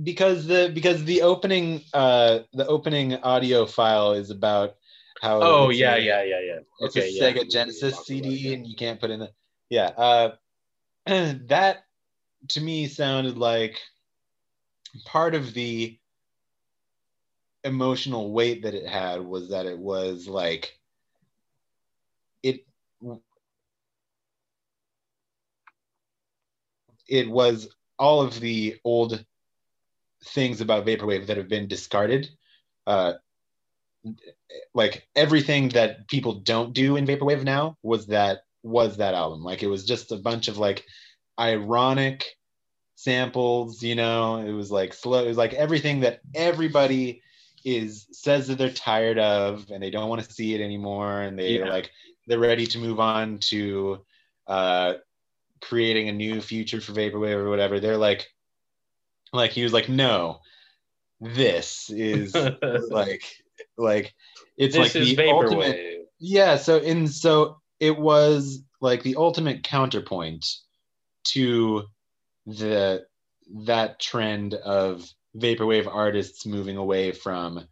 [0.02, 4.76] Because the because the opening uh the opening audio file is about
[5.22, 6.60] how Oh yeah, a- yeah, yeah, yeah.
[6.80, 7.32] it's okay, a yeah.
[7.34, 9.32] Sega Genesis CD and you can't put in the
[9.70, 10.36] yeah uh
[11.06, 11.84] that
[12.50, 13.80] to me sounded like
[15.06, 15.98] part of the
[17.64, 20.80] emotional weight that it had was that it was like
[22.44, 22.66] it
[27.08, 27.68] it was
[27.98, 29.26] all of the old
[30.26, 32.28] things about vaporwave that have been discarded
[32.88, 33.14] uh
[34.74, 39.44] like everything that people don't do in vaporwave now was that was that album.
[39.44, 40.86] Like it was just a bunch of like
[41.40, 42.26] ironic
[42.96, 44.38] samples you know?
[44.38, 47.22] It was like slow it was like everything that everybody
[47.64, 51.38] is says that they're tired of and they don't want to see it anymore and
[51.38, 51.70] they Yeah.
[51.70, 51.92] like
[52.28, 54.06] they're ready to move on to
[54.48, 54.94] uh
[55.62, 57.80] creating a new future for vaporwave or whatever.
[57.80, 58.28] They're like
[59.36, 60.40] like he was like no
[61.22, 62.36] this is
[62.90, 63.24] like
[63.78, 64.14] like
[64.58, 70.46] it's this like the ultimate yeah so in so it was like the ultimate counterpoint
[71.24, 71.84] to
[72.46, 73.06] the
[73.66, 77.68] that trend of vaporwave artists moving away from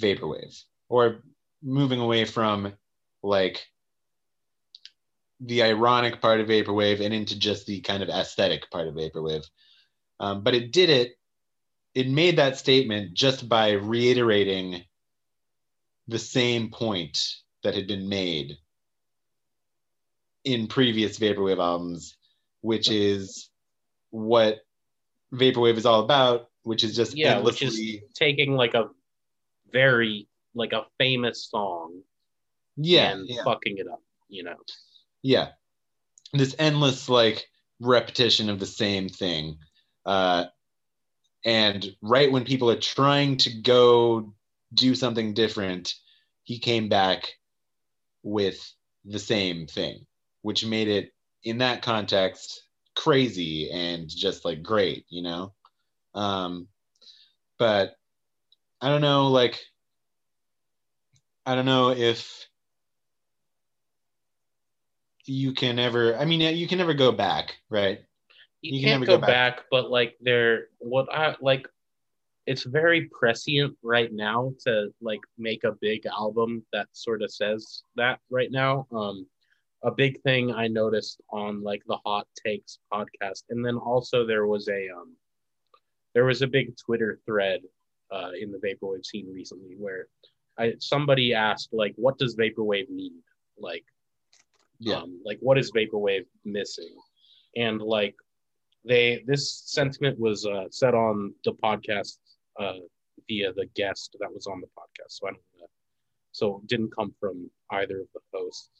[0.00, 1.22] vaporwave or
[1.62, 2.72] moving away from
[3.22, 3.66] like
[5.40, 9.46] the ironic part of vaporwave and into just the kind of aesthetic part of vaporwave
[10.20, 11.12] um, but it did it
[11.94, 14.84] it made that statement just by reiterating
[16.06, 18.56] the same point that had been made
[20.44, 22.16] in previous vaporwave albums
[22.60, 23.50] which is
[24.10, 24.60] what
[25.32, 27.80] vaporwave is all about which is just Yeah, which is
[28.14, 28.88] taking like a
[29.72, 32.02] very like a famous song
[32.76, 33.44] yeah and yeah.
[33.44, 34.56] fucking it up, you know.
[35.22, 35.48] yeah.
[36.32, 37.46] This endless like
[37.80, 39.58] repetition of the same thing
[40.06, 40.44] uh
[41.44, 44.32] and right when people are trying to go
[44.74, 45.94] do something different
[46.44, 47.28] he came back
[48.22, 48.72] with
[49.04, 50.06] the same thing
[50.42, 51.12] which made it
[51.44, 52.62] in that context
[52.94, 55.52] crazy and just like great you know
[56.14, 56.66] um
[57.58, 57.96] but
[58.80, 59.60] I don't know, like,
[61.44, 62.48] I don't know if
[65.26, 66.16] you can ever.
[66.16, 68.00] I mean, you can never go back, right?
[68.62, 69.56] You, You can can't go go back.
[69.56, 69.64] back.
[69.70, 71.68] but like they're what I like.
[72.46, 77.82] It's very prescient right now to like make a big album that sort of says
[77.96, 78.86] that right now.
[78.92, 79.26] Um,
[79.82, 84.46] a big thing I noticed on like the Hot Takes podcast, and then also there
[84.46, 85.14] was a um,
[86.14, 87.60] there was a big Twitter thread
[88.10, 90.06] uh, in the vaporwave scene recently where
[90.58, 93.12] I somebody asked like, what does vaporwave need?
[93.58, 93.84] Like,
[94.80, 94.96] Yeah.
[94.96, 96.94] um, like what is vaporwave missing?
[97.56, 98.16] And like
[98.84, 102.18] they this sentiment was uh, said on the podcast
[102.58, 102.74] uh,
[103.28, 105.18] via the guest that was on the podcast.
[105.18, 105.66] So I don't know.
[106.32, 108.70] So didn't come from either of the hosts.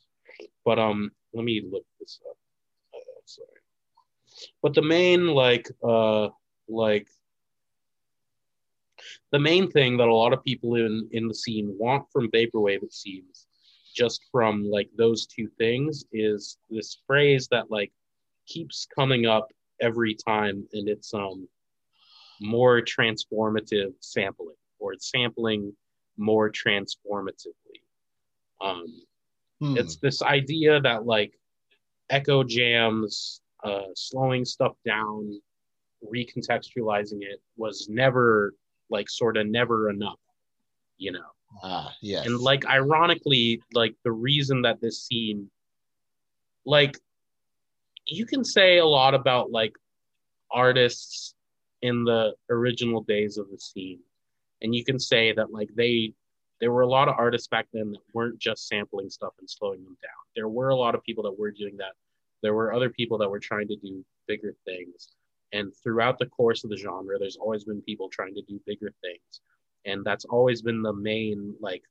[0.64, 2.36] But um, let me look this up.
[2.94, 3.48] Uh, sorry.
[4.62, 6.28] But the main like uh
[6.68, 7.08] like
[9.32, 12.82] the main thing that a lot of people in in the scene want from vaporwave,
[12.82, 13.46] it seems,
[13.94, 17.92] just from like those two things, is this phrase that like
[18.46, 21.48] keeps coming up every time, and it's um
[22.40, 25.74] more transformative sampling, or it's sampling
[26.16, 27.80] more transformatively.
[28.60, 29.02] Um,
[29.60, 29.76] Hmm.
[29.76, 31.34] it's this idea that like
[32.08, 35.40] echo jams, uh, slowing stuff down,
[36.04, 38.54] recontextualizing it was never
[38.88, 40.18] like sort of never enough,
[40.96, 41.28] you know.
[41.62, 45.50] ah, yeah And like ironically, like the reason that this scene,
[46.64, 46.98] like,
[48.06, 49.72] you can say a lot about like
[50.50, 51.34] artists
[51.82, 54.00] in the original days of the scene,
[54.62, 56.14] and you can say that like they
[56.60, 59.82] there were a lot of artists back then that weren't just sampling stuff and slowing
[59.82, 60.10] them down.
[60.36, 61.92] There were a lot of people that were doing that.
[62.42, 65.08] There were other people that were trying to do bigger things.
[65.52, 68.92] And throughout the course of the genre, there's always been people trying to do bigger
[69.02, 69.40] things.
[69.86, 71.82] And that's always been the main, like,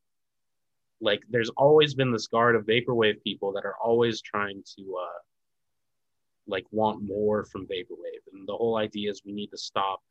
[1.01, 5.19] like there's always been this guard of vaporwave people that are always trying to, uh,
[6.49, 8.23] like, want more from vaporwave.
[8.33, 10.01] And the whole idea is we need to stop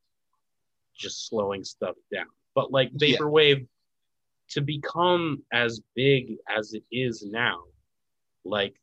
[0.96, 2.26] just slowing stuff down.
[2.54, 3.16] But like Yeah.
[3.18, 3.66] vaporwave
[4.50, 7.64] to become as big as it is now,
[8.44, 8.80] like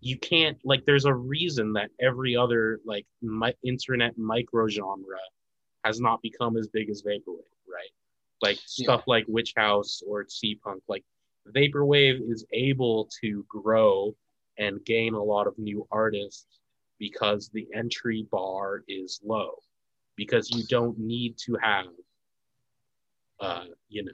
[0.00, 5.18] you can't like there's a reason that every other like mi- internet micro genre
[5.84, 7.90] has not become as big as vaporwave, right?
[8.40, 11.04] Like stuff like Witch House or Sea Punk, like
[11.48, 14.14] vaporwave is able to grow
[14.60, 16.46] and gain a lot of new artists
[17.00, 19.54] because the entry bar is low
[20.16, 21.86] because you don't need to have
[23.40, 24.12] uh you know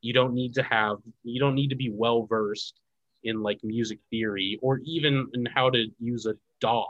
[0.00, 2.80] you don't need to have you don't need to be well versed
[3.24, 6.86] in like music theory or even in how to use a DAW.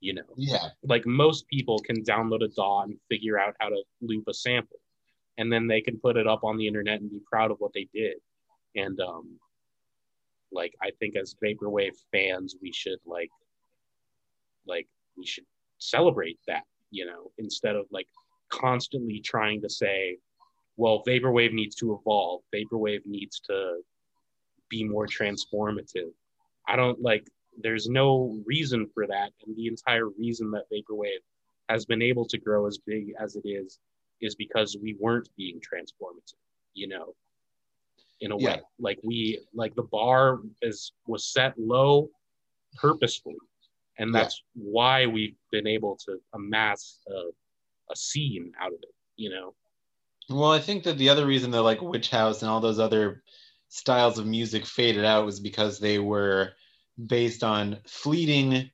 [0.00, 0.68] You know, yeah.
[0.82, 4.78] like most people can download a DAW and figure out how to loop a sample,
[5.38, 7.72] and then they can put it up on the internet and be proud of what
[7.72, 8.18] they did.
[8.76, 9.38] And um,
[10.52, 13.30] like I think as vaporwave fans, we should like,
[14.66, 15.44] like we should
[15.78, 16.64] celebrate that.
[16.90, 18.08] You know, instead of like
[18.48, 20.18] constantly trying to say,
[20.76, 22.42] well, vaporwave needs to evolve.
[22.54, 23.80] Vaporwave needs to
[24.68, 26.12] be more transformative.
[26.68, 27.26] I don't like.
[27.58, 31.22] There's no reason for that, and the entire reason that vaporwave
[31.68, 33.78] has been able to grow as big as it is
[34.20, 36.34] is because we weren't being transformative.
[36.74, 37.14] You know,
[38.20, 38.56] in a Yeah.
[38.56, 42.10] way, like we like the bar is was set low
[42.76, 43.36] purposefully,
[43.98, 44.20] and Yeah.
[44.22, 47.30] that's why we've been able to amass a,
[47.90, 48.94] a scene out of it.
[49.16, 49.54] You know.
[50.28, 53.22] Well, I think that the other reason that like Witch House and all those other
[53.68, 56.52] styles of music faded out was because they were
[57.04, 58.70] based on fleeting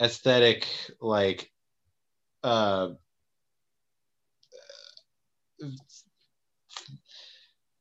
[0.00, 0.66] aesthetic
[1.00, 1.50] like
[2.44, 2.90] uh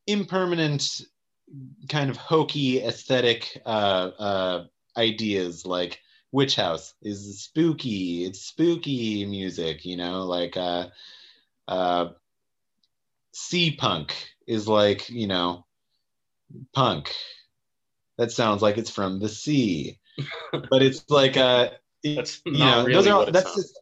[0.07, 1.01] impermanent
[1.89, 3.69] kind of hokey aesthetic uh
[4.19, 4.65] uh
[4.97, 5.99] ideas like
[6.31, 10.87] witch house is spooky it's spooky music you know like uh
[11.67, 12.07] uh
[13.33, 14.15] sea punk
[14.47, 15.65] is like you know
[16.73, 17.13] punk.
[18.17, 19.99] That sounds like it's from the sea.
[20.69, 21.69] But it's like uh
[22.03, 23.79] it- That's you know really those are all, that's just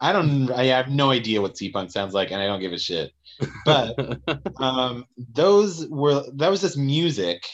[0.00, 2.72] i don't i have no idea what sea punk sounds like and i don't give
[2.72, 3.12] a shit.
[3.64, 3.94] But
[4.56, 7.44] um those were that was just music.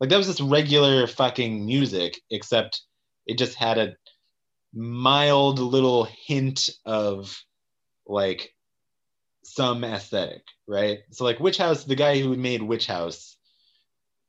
[0.00, 2.82] Like that was just regular fucking music except
[3.26, 3.96] it just had a
[4.74, 7.42] mild little hint of
[8.06, 8.54] like
[9.42, 11.00] some aesthetic right?
[11.10, 13.36] So like witch house the guy who made witch house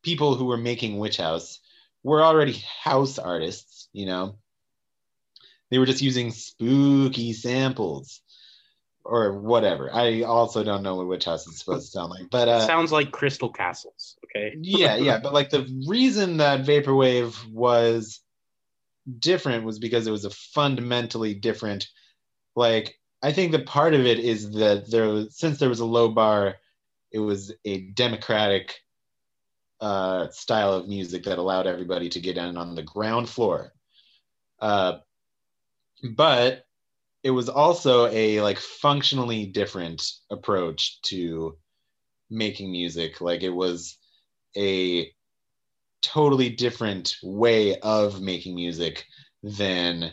[0.04, 1.60] people who were making witch house
[2.04, 4.38] were already house artists you know
[5.70, 8.22] they were just using spooky samples
[9.04, 9.94] or whatever.
[9.94, 12.92] I also don't know what witch house is supposed to sound like, but uh, Sounds
[12.92, 14.18] like crystal castles.
[14.26, 14.56] Okay.
[14.62, 15.20] yeah, yeah.
[15.20, 18.20] But like the reason that vaporwave was
[19.20, 21.88] different was because it was a fundamentally different.
[22.56, 25.86] Like I think the part of it is that there was since there was a
[25.86, 26.56] low bar,
[27.12, 28.76] it was a democratic
[29.80, 33.72] uh, style of music that allowed everybody to get in on the ground floor.
[34.60, 34.98] Uh,
[36.04, 36.66] but
[37.24, 41.58] it was also a like functionally different approach to
[42.30, 43.22] making music.
[43.22, 43.98] Like it was
[44.56, 45.12] a
[46.02, 49.06] totally different way of making music
[49.44, 50.12] than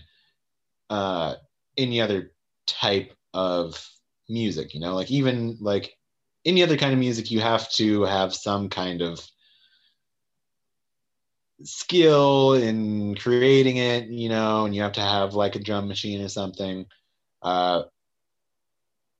[0.90, 1.34] uh,
[1.76, 2.32] any other
[2.66, 3.86] type of
[4.28, 4.74] music.
[4.74, 5.96] You know, like even like
[6.44, 9.24] any other kind of music, you have to have some kind of
[11.62, 16.20] skill in creating it, you know, and you have to have like a drum machine
[16.20, 16.86] or something.
[17.42, 17.82] Uh,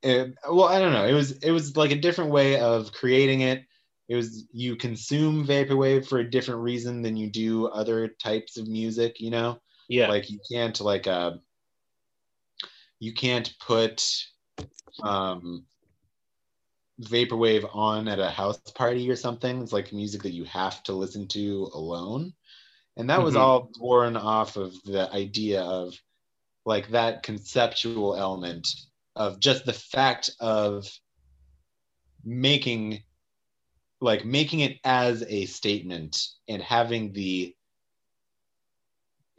[0.03, 1.07] it, well, I don't know.
[1.07, 3.65] It was it was like a different way of creating it.
[4.09, 8.69] It was you consume vaporwave for a different reason than you do other types of
[8.69, 9.21] music.
[9.21, 10.09] You know, Yeah.
[10.09, 11.33] like you can't like uh,
[13.01, 14.03] you can't put
[15.03, 15.65] um,
[17.01, 19.63] vaporwave on at a house party or something.
[19.63, 22.33] It's like music that you have to listen to alone.
[22.97, 23.41] And that was Mhm.
[23.41, 25.95] all born off of the idea of
[26.65, 28.69] like that conceptual element
[29.17, 30.89] of just the fact of
[32.25, 33.03] making
[34.01, 37.55] like making it as a statement and having the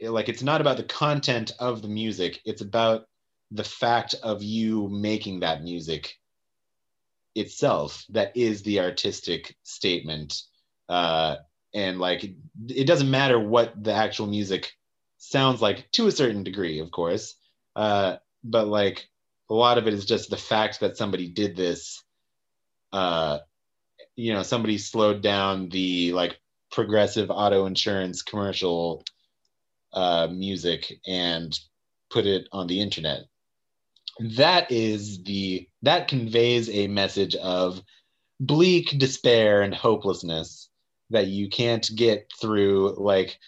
[0.00, 3.06] like it's not about the content of the music it's about
[3.50, 6.18] the fact of you making that music
[7.36, 10.42] itself that is the artistic statement
[10.88, 11.36] uh
[11.74, 12.24] and like
[12.68, 14.72] it, doesn't matter what the actual music
[15.18, 17.34] sounds like to a certain degree of course
[17.76, 19.08] uh but like
[19.50, 22.02] a lot of it is just the fact that somebody did this
[22.92, 23.38] uh
[24.14, 26.40] you know somebody slowed down the like
[26.72, 29.04] progressive auto insurance commercial
[29.92, 31.58] uh music and
[32.10, 33.24] put it on the internet
[34.18, 37.82] that is the that conveys a message of
[38.40, 40.68] bleak despair and hopelessness
[41.10, 43.38] that you can't get through like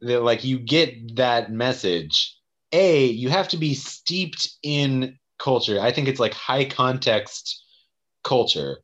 [0.00, 2.36] the, like you get that message.
[2.72, 5.80] A you have to be steeped in culture.
[5.80, 7.64] I think it's like high context
[8.24, 8.78] culture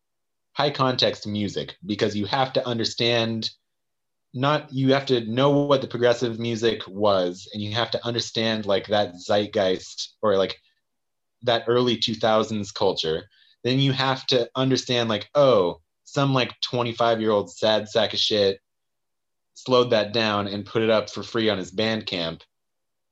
[0.55, 3.51] high context music because you have to understand
[4.33, 8.67] not you have to know what the progressive music was and you have to understand
[8.67, 10.57] like that zeitgeist or like
[11.45, 13.25] that early 2000s culture
[13.63, 18.19] then you have to understand like oh some like 25 year old sad sack of
[18.19, 18.61] shit
[19.55, 22.41] slowed that down and put it up for free on his bandcamp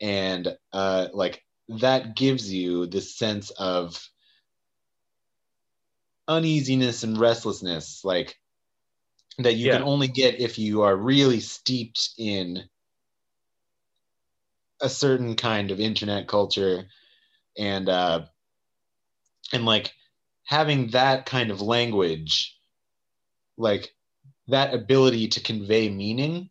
[0.01, 4.01] and uh like that gives you this sense of
[6.29, 8.37] uneasiness and restlessness like
[9.39, 9.79] that you Yeah.
[9.79, 12.63] can only get if you are really steeped in
[14.81, 16.87] a certain kind of internet culture
[17.59, 18.23] and uh
[19.53, 19.93] and like
[20.45, 22.57] having that kind of language
[23.57, 23.95] like
[24.49, 26.51] that ability to convey meaning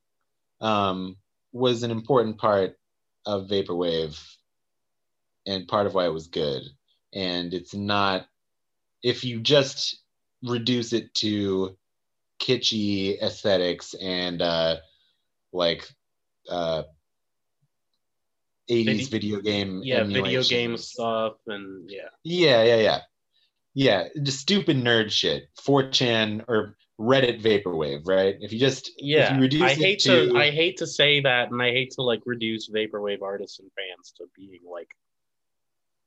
[0.62, 1.18] um
[1.52, 2.78] was an important part
[3.26, 4.20] of vaporwave
[5.46, 6.64] and part of why it was good.
[7.14, 8.28] And it's not
[9.04, 10.02] if you just
[10.44, 11.76] reduce it to
[12.40, 14.78] kitschy aesthetics and uh
[15.54, 15.88] like
[16.50, 16.84] uh
[18.72, 22.10] 80s Video- game yeah, video game stuff and yeah.
[22.24, 23.00] Yeah, yeah, yeah.
[23.74, 25.44] Yeah, just stupid nerd shit.
[25.60, 28.36] 4chan or Reddit vaporwave, right?
[28.42, 29.34] If you just if Yeah.
[29.36, 32.02] you reduce I hate to, to I hate to say that and I hate to
[32.04, 34.90] like reduce vaporwave artists and fans to being like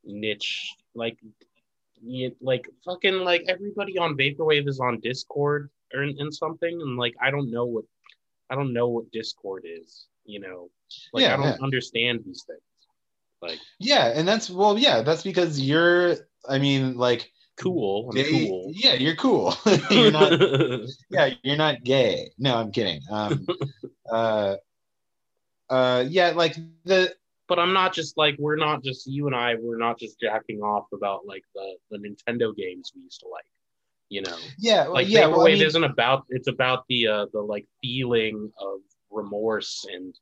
[0.04, 1.16] niche like
[2.02, 6.96] y- like fucking like everybody on vaporwave is on Discord or in, in something and
[6.96, 7.84] like I don't know what
[8.50, 10.70] I don't know what Discord is, you know.
[11.12, 11.56] Like Yeah, I don't yeah.
[11.62, 12.60] understand these things.
[13.42, 16.16] Like yeah, and that's well, yeah, that's because you're.
[16.48, 18.72] I mean, like, cool, cool.
[18.74, 19.54] yeah, you're cool.
[19.90, 20.32] you're not.
[21.10, 22.30] yeah, you're not gay.
[22.38, 23.00] No, I'm kidding.
[23.10, 23.46] Um,
[24.10, 24.56] uh,
[25.70, 27.14] uh, yeah, like the
[27.48, 30.60] but I'm not just like we're not just you and I we're not just jacking
[30.60, 33.44] off about like the the Nintendo games we used to like,
[34.08, 34.36] you know.
[34.58, 37.40] yeah, well, Like yeah, Vaporwave well, I mean, isn't about it's about the uh the
[37.40, 38.80] like feeling of
[39.10, 40.14] remorse and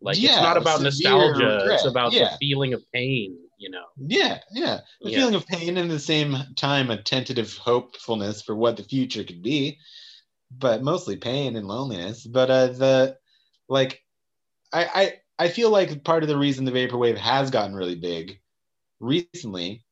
[0.00, 2.30] like it's not about nostalgia, it's about yeah.
[2.30, 3.84] the feeling of pain, you know.
[3.96, 4.80] Yeah, yeah.
[5.02, 5.18] The Yeah.
[5.18, 9.24] feeling of pain and at the same time a tentative hopefulness for what the future
[9.24, 9.78] could be,
[10.50, 12.26] but mostly pain and loneliness.
[12.26, 13.18] But uh the
[13.68, 14.02] like
[14.72, 14.84] I
[15.38, 18.40] I I feel like part of the reason the vaporwave has gotten really big
[19.00, 19.84] recently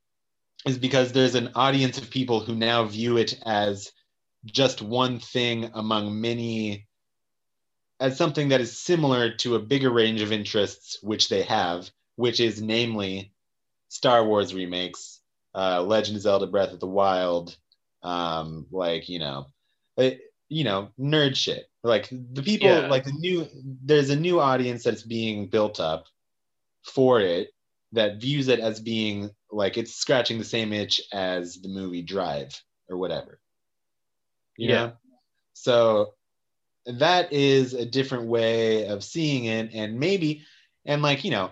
[0.66, 3.92] is because there's an audience of people who now view it as
[4.44, 6.86] just one thing among many
[8.00, 12.40] as something that is similar to a bigger range of interests which they have which
[12.40, 13.32] is namely
[13.88, 15.20] star wars remakes
[15.54, 17.56] uh, legend of zelda breath of the wild
[18.02, 19.46] um, like you know
[19.96, 22.88] it, you know nerd shit like the people Yeah.
[22.88, 23.46] like the new
[23.84, 26.04] there's a new audience that's being built up
[26.84, 27.48] for it
[27.92, 32.60] that views it as being like it's scratching the same itch as the movie drive
[32.90, 33.40] or whatever
[34.56, 34.74] you Yeah.
[34.74, 34.92] know
[35.54, 36.14] so
[36.86, 39.70] that is a different way of seeing it.
[39.74, 40.44] And maybe
[40.84, 41.50] and like you know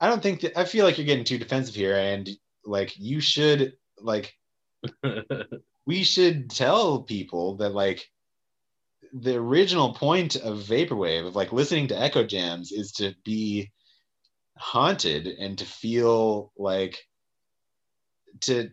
[0.00, 1.96] i don't think that i feel like you're getting too defensive here.
[1.96, 2.28] And
[2.64, 4.34] like you should like
[5.86, 8.06] we should tell people that like
[9.12, 13.72] the original point of vaporwave of like listening to echo jams is to be
[14.56, 16.98] haunted and to feel like
[18.40, 18.70] to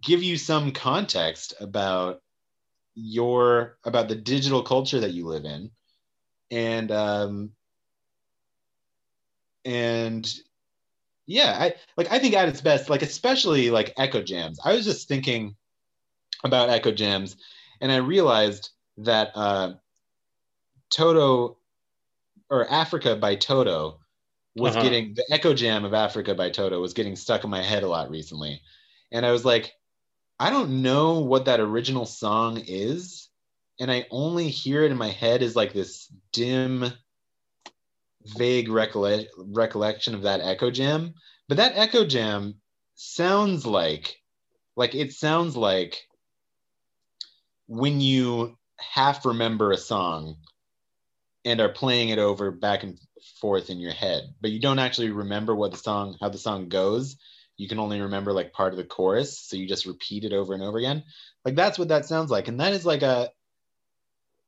[0.00, 2.22] give you some context about
[2.94, 5.70] your about the digital culture that you live in.
[6.50, 7.52] And um
[9.64, 10.40] and
[11.26, 14.60] yeah i like i think at its best like especially like echo jams.
[14.64, 15.56] I was just thinking
[16.44, 17.36] about echo jams
[17.80, 19.74] and i realized that uh
[20.90, 21.58] toto
[22.50, 23.98] or africa by toto
[24.54, 24.82] was Uh-huh.
[24.84, 27.88] getting the echo jam of africa by toto was getting stuck in my head a
[27.88, 28.60] lot recently.
[29.12, 29.74] And i was like
[30.44, 33.28] i don't know what that original song is
[33.80, 36.92] and i only hear it in my head as like this dim
[38.24, 41.14] vague recolle- recollection of that echo jam.
[41.48, 42.54] But that echo jam
[42.94, 44.16] sounds like
[44.76, 46.06] like it sounds like
[47.66, 50.36] when you half remember a song
[51.44, 52.98] and are playing it over back and
[53.40, 56.68] forth in your head but you don't actually remember what the song how the song
[56.68, 57.16] goes
[57.56, 60.54] you can only remember like part of the chorus so you just repeat it over
[60.54, 61.04] and over again.
[61.44, 62.48] Like that's what that sounds like.
[62.48, 63.30] And that is like a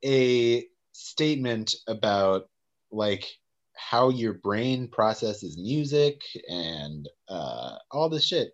[0.04, 2.48] a statement about
[2.90, 3.26] like
[3.74, 8.52] how your brain processes music and uh, all this shit.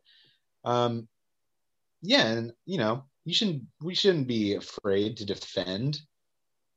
[0.65, 1.09] Um
[2.03, 6.01] yeah and you know you shouldn't we shouldn't be afraid to defend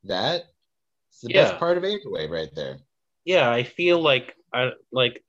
[0.03, 0.45] that.
[1.09, 1.43] It's the Yeah.
[1.43, 2.79] best part of vaporwave right there.
[3.25, 5.23] Yeah, I feel like I like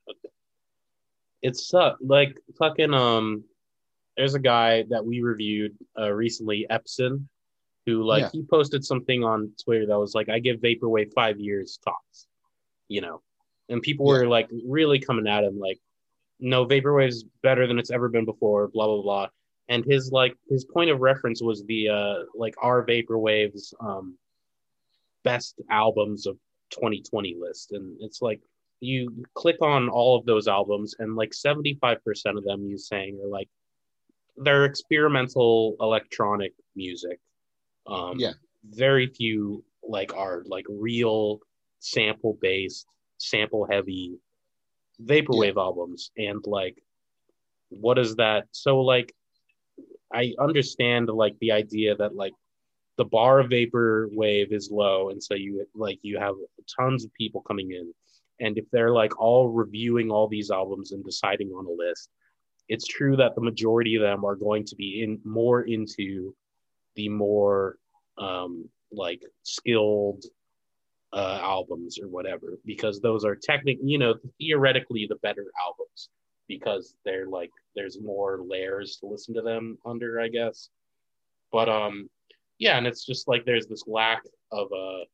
[1.49, 3.45] it's uh, like fucking um.
[4.17, 7.27] There's a guy that we reviewed uh, recently, Epson,
[7.85, 8.31] who like Yeah.
[8.33, 12.27] he posted something on Twitter that was like, "I give vaporwave five years tops,"
[12.89, 13.21] you know,
[13.69, 15.79] and people were like really coming at him like,
[16.41, 19.29] "No, vaporwave's better than it's ever been before," blah blah blah.
[19.69, 24.17] And his like his point of reference was the uh like our vaporwaves um
[25.25, 26.37] best albums of
[26.71, 28.41] 2020 list and it's like
[28.81, 31.99] you click on all of those albums and like 75%
[32.37, 33.49] of them you saying are like
[34.37, 37.19] they're experimental electronic music.
[37.87, 38.33] Um Yeah.
[38.69, 41.41] very few like are like real
[41.81, 42.87] sample based
[43.19, 44.19] sample heavy
[45.03, 46.11] vaporwave albums.
[46.17, 46.77] And like
[47.71, 48.49] what is that?
[48.53, 49.15] So like
[50.13, 52.33] i understand like the idea that like
[52.97, 56.35] the bar of vapor wave is low and so you like you have
[56.79, 57.93] tons of people coming in
[58.41, 62.11] and if they're like all reviewing all these albums and deciding on a list
[62.69, 66.35] it's true that the majority of them are going to be in more into
[66.97, 67.79] the more
[68.19, 70.25] um like skilled
[71.13, 76.09] uh albums or whatever because those are technically you know theoretically the better albums
[76.49, 80.69] because they're like there's more layers to listen to them under i guess.
[81.53, 82.11] But um
[82.59, 85.05] yeah and it's just like there's this lack of uh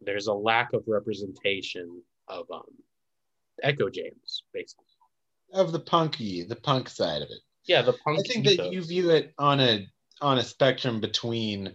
[0.00, 2.62] there's a lack of representation of um
[3.62, 4.84] echo jams basically
[5.52, 8.82] of the punky the punk side of it yeah the punk I think that you
[8.82, 9.86] view it on a
[10.22, 11.74] on a spectrum between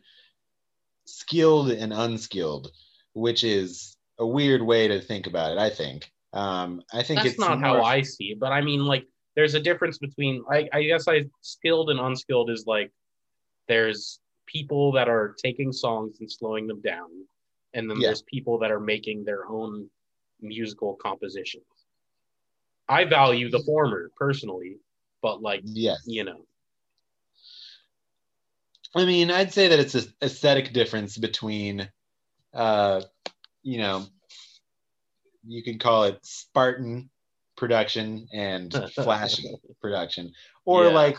[1.06, 2.72] skilled and unskilled,
[3.14, 5.58] which is a weird way to think about it.
[5.58, 6.12] I think.
[6.34, 9.06] Um, I think that's it's not more- how I see it, but I mean, like,
[9.36, 12.92] there's a difference between, I, I guess, I skilled and unskilled is like,
[13.68, 17.10] there's people that are taking songs and slowing them down,
[17.74, 18.10] and then Yeah.
[18.10, 19.90] there's people that are making their own
[20.42, 21.64] musical compositions.
[22.88, 24.78] I value the former personally,
[25.22, 26.04] but like, Yes.
[26.06, 26.46] you know,
[28.96, 31.90] I mean, I'd say that it's an aesthetic difference between,
[32.54, 33.02] uh,
[33.62, 34.06] you know,
[35.46, 37.10] you could call it Spartan
[37.58, 39.50] production and flashy
[39.82, 40.32] production,
[40.64, 40.92] or Yeah.
[40.92, 41.18] like,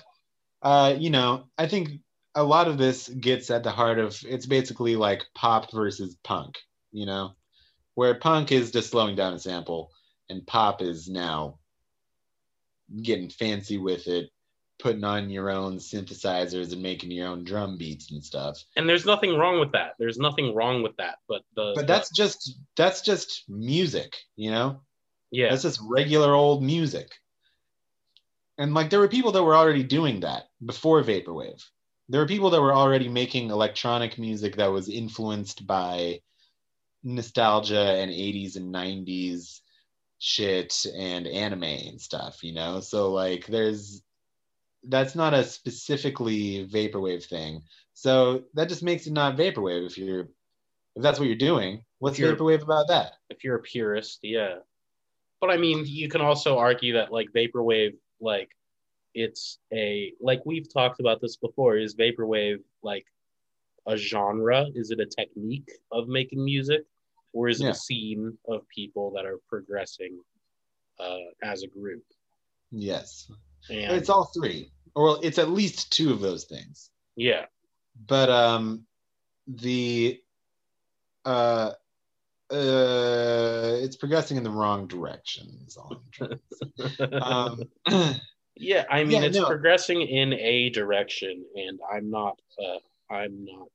[0.63, 2.01] uh, you know, I think
[2.35, 6.57] a lot of this gets at the heart of it's basically like pop versus punk,
[6.93, 7.35] you know,
[7.97, 9.91] where punk is just slowing down a sample
[10.29, 11.59] and pop is now
[13.03, 14.31] getting fancy with it
[14.79, 18.63] putting on your own synthesizers and making your own drum beats and stuff.
[18.77, 19.95] And there's nothing wrong with that.
[19.99, 21.17] There's nothing wrong with that.
[21.27, 24.83] But the But that's just that's just music, you know?
[25.31, 27.11] yeah, That's just regular old music.
[28.59, 31.65] And like there were people that were already doing that before vaporwave.
[32.09, 36.21] There were people that were already making electronic music that was influenced by
[37.07, 39.61] nostalgia and 80s and 90s
[40.19, 42.81] shit and anime and stuff, you know?
[42.81, 44.03] So like there's
[44.89, 47.63] that's not a specifically vaporwave thing.
[47.95, 50.29] So that just makes it not vaporwave if you're
[50.97, 51.83] if that's what you're doing.
[51.99, 53.13] What's you're- vaporwave about that?
[53.31, 54.57] if you're a purist, yeah.
[55.41, 58.51] But I mean, you can also argue that like vaporwave, like
[59.15, 61.77] it's a like we've talked about this before.
[61.77, 63.07] Is vaporwave like
[63.87, 64.67] a genre?
[64.75, 66.85] Is it a technique of making music,
[67.37, 67.71] or is it Yeah.
[67.71, 70.19] a scene of people that are progressing
[70.99, 72.03] uh, as a group?
[72.73, 73.31] Yes.
[73.69, 74.73] And It's all three.
[74.95, 76.91] Or it's at least two of those things.
[77.17, 77.45] yeah,
[78.07, 78.87] But um
[79.47, 80.21] the
[81.27, 81.73] uh
[82.51, 86.39] uh it's progressing in the wrong direction is all I'm
[86.81, 87.63] to um
[88.57, 88.85] yeah.
[88.91, 89.47] I mean, Yeah, it's no.
[89.47, 92.37] progressing in a direction, and I'm not.
[92.59, 92.79] Uh,
[93.11, 93.69] I'm not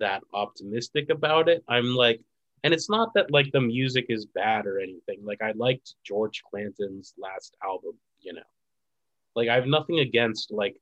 [0.00, 1.62] that optimistic about it.
[1.68, 2.20] I'm like,
[2.66, 5.20] and it's not that like the music is bad or anything.
[5.22, 8.42] Like I liked George Clanton's last album, you know.
[9.36, 10.76] Like I have nothing against like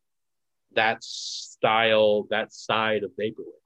[0.75, 3.61] that style, that side of vaporwave.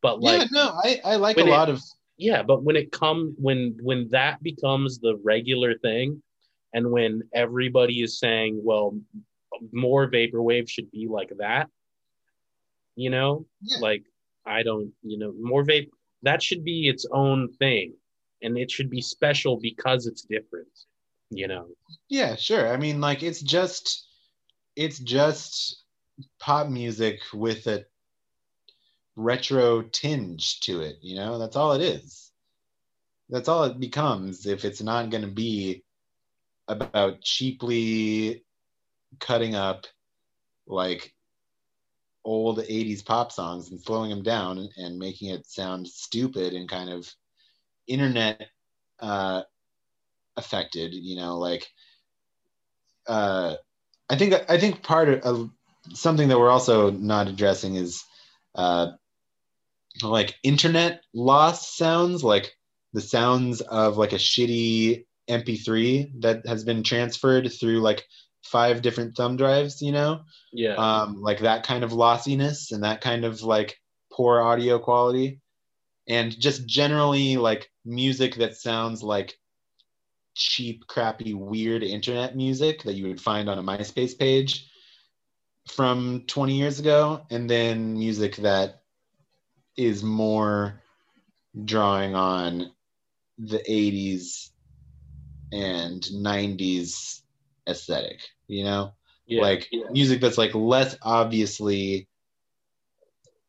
[0.00, 1.82] But like yeah, no, I, I like a it- lot of
[2.16, 6.22] yeah, but when it come when when that becomes the regular thing
[6.72, 8.98] and when everybody is saying, well,
[9.72, 11.68] more vaporwave should be like that,
[12.94, 13.80] you know, Yeah.
[13.80, 14.04] like
[14.46, 15.90] I don't, you know, more vape
[16.26, 17.94] that should be its own thing
[18.42, 20.68] and it should be special because it's different,
[21.30, 21.66] you know.
[22.08, 22.72] Yeah, sure.
[22.72, 24.06] I mean, like it's just
[24.74, 25.82] it's just
[26.38, 27.86] pop music with a
[29.16, 31.38] retro tinge to it, you know?
[31.38, 32.30] That's all it is.
[33.30, 35.82] That's all it becomes if it's not going to be
[36.68, 38.44] about cheaply
[39.18, 39.86] cutting up
[40.66, 41.14] like
[42.26, 46.90] old 80s pop songs and slowing them down and making it sound stupid and kind
[46.90, 47.08] of
[47.86, 48.48] internet
[49.00, 49.42] uh
[50.36, 51.66] affected, you know, like
[53.06, 53.54] uh,
[54.08, 55.44] I think I think part of uh,
[55.94, 58.04] something that we're also not addressing is
[58.54, 58.88] uh,
[60.02, 62.52] like internet loss sounds, like
[62.92, 68.04] the sounds of like a shitty MP3 that has been transferred through like
[68.46, 70.22] five different thumb drives, you know,
[70.52, 70.74] Yeah.
[70.74, 73.80] um, like that kind of lossiness and that kind of like
[74.12, 75.40] poor audio quality,
[76.08, 79.38] and just generally like music that sounds like
[80.34, 84.68] cheap, crappy, weird internet music that you would find on a MySpace page
[85.68, 88.82] from 20 years ago, and then music that
[89.76, 90.80] is more
[91.64, 92.70] drawing on
[93.38, 94.50] the 80s
[95.52, 97.22] and 90s
[97.68, 98.92] aesthetic, you know?
[99.26, 99.42] yeah.
[99.42, 99.84] like yeah.
[99.90, 102.08] music that's like less obviously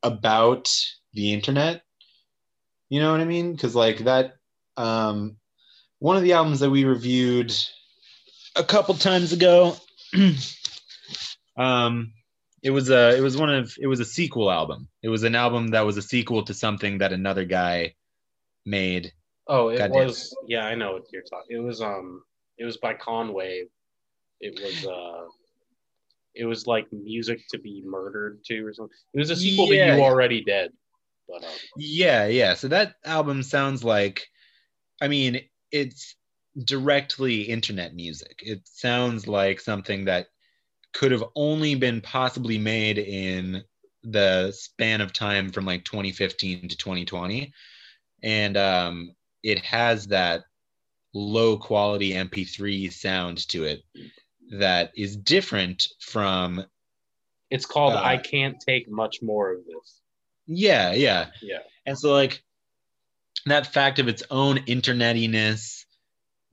[0.03, 0.69] about
[1.13, 1.81] the internet
[2.89, 4.35] you know what i mean because like that
[4.75, 5.37] um
[5.99, 7.53] one of the albums that we reviewed
[8.55, 9.75] a couple times ago
[11.57, 12.13] um
[12.63, 15.35] it was a it was one of it was a sequel album it was an
[15.35, 17.93] album that was a sequel to something that another guy
[18.65, 19.11] made
[19.49, 20.35] Oh, it was.
[20.45, 21.55] Yeah, I know what you're talking.
[21.55, 22.23] It was um,
[22.57, 23.67] it was by Conway.
[24.39, 25.25] It was uh,
[26.37, 28.95] it was like music to be murdered to or something.
[29.13, 30.03] It was a sequel Yeah, to You.
[30.03, 30.71] Already Dead.
[31.27, 32.53] But um, Yeah, yeah.
[32.53, 34.27] So that album sounds like,
[35.01, 36.15] I mean, it's
[36.63, 38.39] directly internet music.
[38.39, 40.27] It sounds like something that
[40.93, 43.63] could have only been possibly made in
[44.03, 47.51] the span of time from like 2015 to 2020.
[48.23, 49.11] And um,
[49.43, 50.43] it has that
[51.13, 53.81] low quality MP3 sound to it
[54.51, 56.65] that is different from,
[57.49, 60.01] it's called Uh, I Can't Take Much More of This.
[60.45, 61.27] yeah, yeah.
[61.41, 61.59] Yeah.
[61.85, 62.43] And so, like,
[63.45, 65.85] that fact of its own internetiness,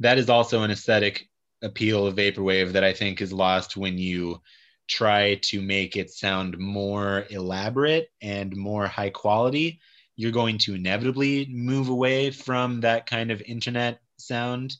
[0.01, 1.29] that is also an aesthetic
[1.63, 4.41] appeal of Vaporwave that I think is lost when you
[4.87, 9.81] try to make it sound more elaborate and more high quality.
[10.17, 14.77] You're going to inevitably move away from that kind of internet sound.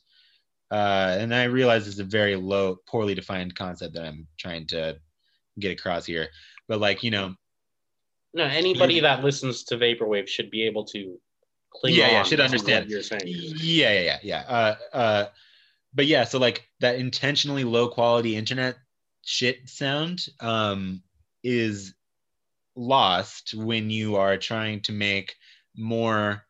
[0.71, 4.97] Uh, and I realize it's a very low, poorly defined concept that I'm trying to
[5.59, 6.29] get across here.
[6.67, 7.35] But, like, you know,
[8.33, 11.17] No, anybody that listens to Vaporwave should be able to
[11.69, 12.85] cling Yeah, yeah, should understand.
[12.85, 13.21] what you're saying.
[13.25, 14.39] Yeah, yeah, yeah, yeah.
[14.47, 15.25] Uh, uh,
[15.93, 18.75] but yeah, so like that intentionally low quality internet
[19.23, 21.01] shit sound um,
[21.43, 21.93] is
[22.75, 25.35] lost when you are trying to make
[25.75, 26.43] more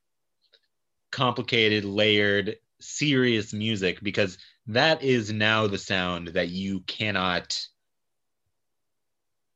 [1.11, 7.59] complicated, layered, serious music because that is now the sound that you cannot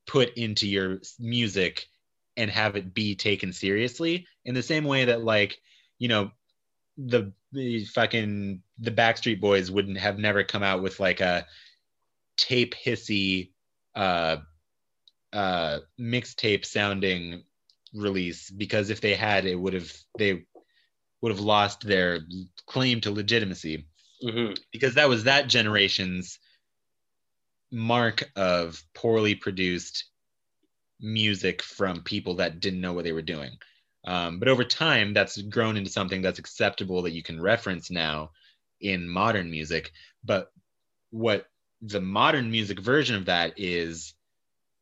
[0.07, 1.87] put into your music
[2.35, 5.59] and have it be taken seriously in the same way that like
[5.99, 6.31] you know
[6.97, 11.45] the, the fucking the backstreet boys wouldn't have never come out with like a
[12.37, 13.51] tape hissy
[13.95, 14.37] uh
[15.33, 17.43] uh mixtape sounding
[17.93, 20.45] release because if they had it would have they
[21.21, 22.19] would have lost their
[22.65, 23.85] claim to legitimacy
[24.23, 24.53] Mm-hmm.
[24.73, 26.39] because that was that generation's
[27.71, 30.05] mark of poorly produced
[30.99, 33.51] music from people that didn't know what they were doing.
[34.05, 38.31] Um, but over time, that's grown into something that's acceptable that you can reference now
[38.81, 39.91] in modern music.
[40.23, 40.51] But
[41.11, 41.45] what
[41.81, 44.13] the modern music version of that is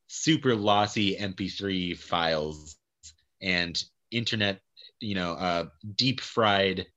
[0.07, 2.75] super lossy MP3 files
[3.39, 4.61] and internet,
[4.99, 6.87] you know, uh, deep fried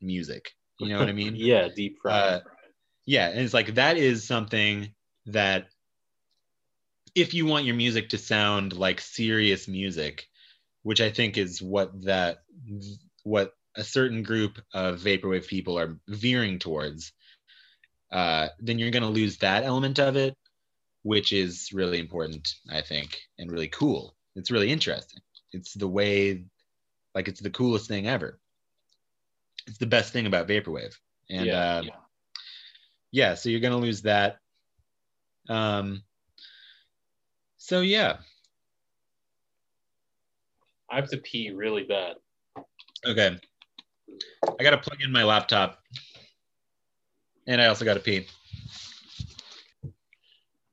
[0.00, 0.52] music.
[0.78, 1.34] You know what I mean?
[1.36, 2.14] yeah, deep fried.
[2.14, 2.40] Uh,
[3.06, 4.92] yeah, and it's like that is something
[5.26, 5.68] that
[7.14, 10.28] if you want your music to sound like serious music,
[10.82, 12.42] which I think is what that
[13.24, 17.12] what a certain group of vaporwave people are veering towards,
[18.10, 20.36] uh, then you're going to lose that element of it,
[21.02, 24.14] which is really important, I think, and really cool.
[24.36, 25.20] It's really interesting.
[25.52, 26.44] It's the way,
[27.14, 28.38] like, it's the coolest thing ever.
[29.66, 30.94] It's the best thing about vaporwave,
[31.30, 31.90] and yeah, uh, yeah.
[33.12, 34.38] yeah, so you're going to lose that.
[35.48, 36.02] Um,
[37.58, 38.16] so yeah,
[40.90, 42.16] I have to pee really bad.
[43.06, 43.38] okay.
[44.58, 45.78] I got to plug in my laptop,
[47.46, 48.26] and I also got to pee.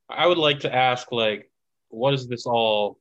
[0.09, 1.49] I would like to ask, like,
[1.89, 2.99] what does this all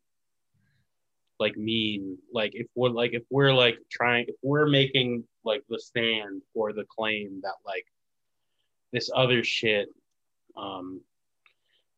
[1.39, 2.19] like mean?
[2.33, 6.73] Like, if we're like, if we're like trying, if we're making like the stand or
[6.73, 7.87] the claim that like
[8.93, 9.89] this other shit,
[10.57, 11.01] um,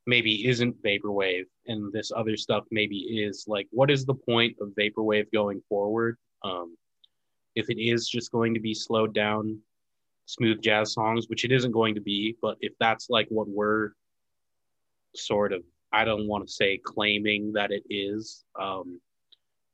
[0.06, 4.68] maybe isn't vaporwave, and this other stuff maybe is like, what is the point of
[4.78, 6.16] vaporwave going forward?
[6.42, 6.76] Um,
[7.54, 9.60] if it is just going to be slowed down,
[10.26, 13.90] smooth jazz songs, which it isn't going to be, but if that's like what we're
[15.14, 15.62] sort of
[15.92, 19.00] I don't want to say claiming that it is, um,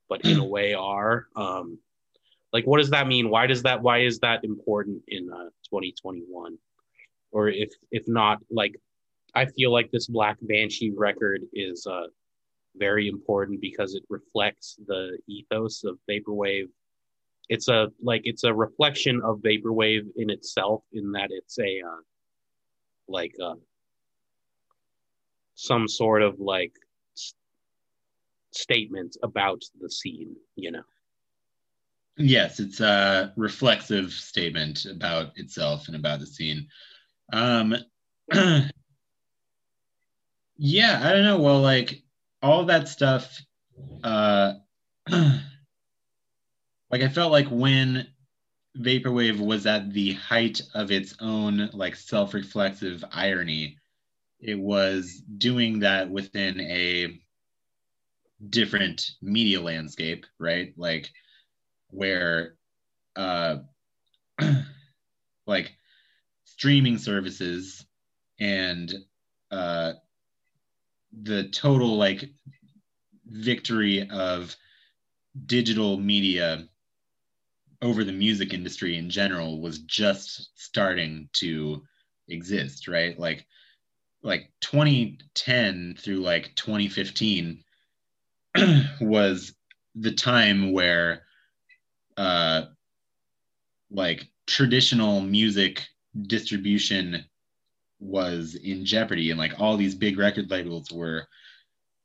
[0.08, 1.26] but in a way are.
[1.36, 1.78] Um,
[2.52, 3.28] like, what does that mean?
[3.28, 3.82] Why does that?
[3.82, 6.56] Why is that important in uh, 2021?
[7.32, 8.76] Or if if not, like,
[9.34, 12.06] I feel like this Blank Banshee record is uh,
[12.76, 16.68] very important because it reflects the ethos of vaporwave.
[17.48, 22.00] It's a like it's a reflection of vaporwave in itself, in that it's a uh,
[23.08, 23.54] like uh,
[25.54, 26.72] some sort of like
[28.56, 30.82] s- statement about the scene, you know.
[32.18, 36.68] Yes, it's a reflexive statement about itself and about the scene.
[37.32, 37.76] Um,
[38.32, 38.70] yeah,
[41.04, 41.40] I don't know.
[41.40, 42.02] Well, like
[42.42, 43.40] all that stuff,
[44.02, 44.54] uh,
[45.10, 45.42] like
[47.02, 48.06] I felt like when
[48.78, 53.78] vaporwave was at the height of its own like self-reflexive irony,
[54.40, 57.20] it was doing that within a
[58.50, 60.72] different media landscape, right?
[60.76, 61.10] Like
[61.90, 62.56] where
[63.16, 63.58] uh
[65.46, 65.72] like
[66.44, 67.86] streaming services
[68.38, 68.94] and
[69.50, 69.92] uh
[71.22, 72.30] the total like
[73.26, 74.54] victory of
[75.46, 76.68] digital media
[77.82, 81.82] over the music industry in general was just starting to
[82.28, 83.46] exist right like
[84.22, 87.62] like 2010 through like 2015
[89.00, 89.54] was
[89.94, 91.22] the time where
[92.16, 92.62] uh
[93.90, 95.86] like traditional music
[96.26, 97.24] distribution
[97.98, 101.26] was in jeopardy and like all these big record labels were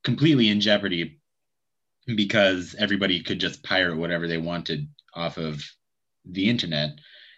[0.04, 1.20] completely in jeopardy
[2.16, 5.64] because everybody could just pirate whatever they wanted off of
[6.26, 6.91] the internet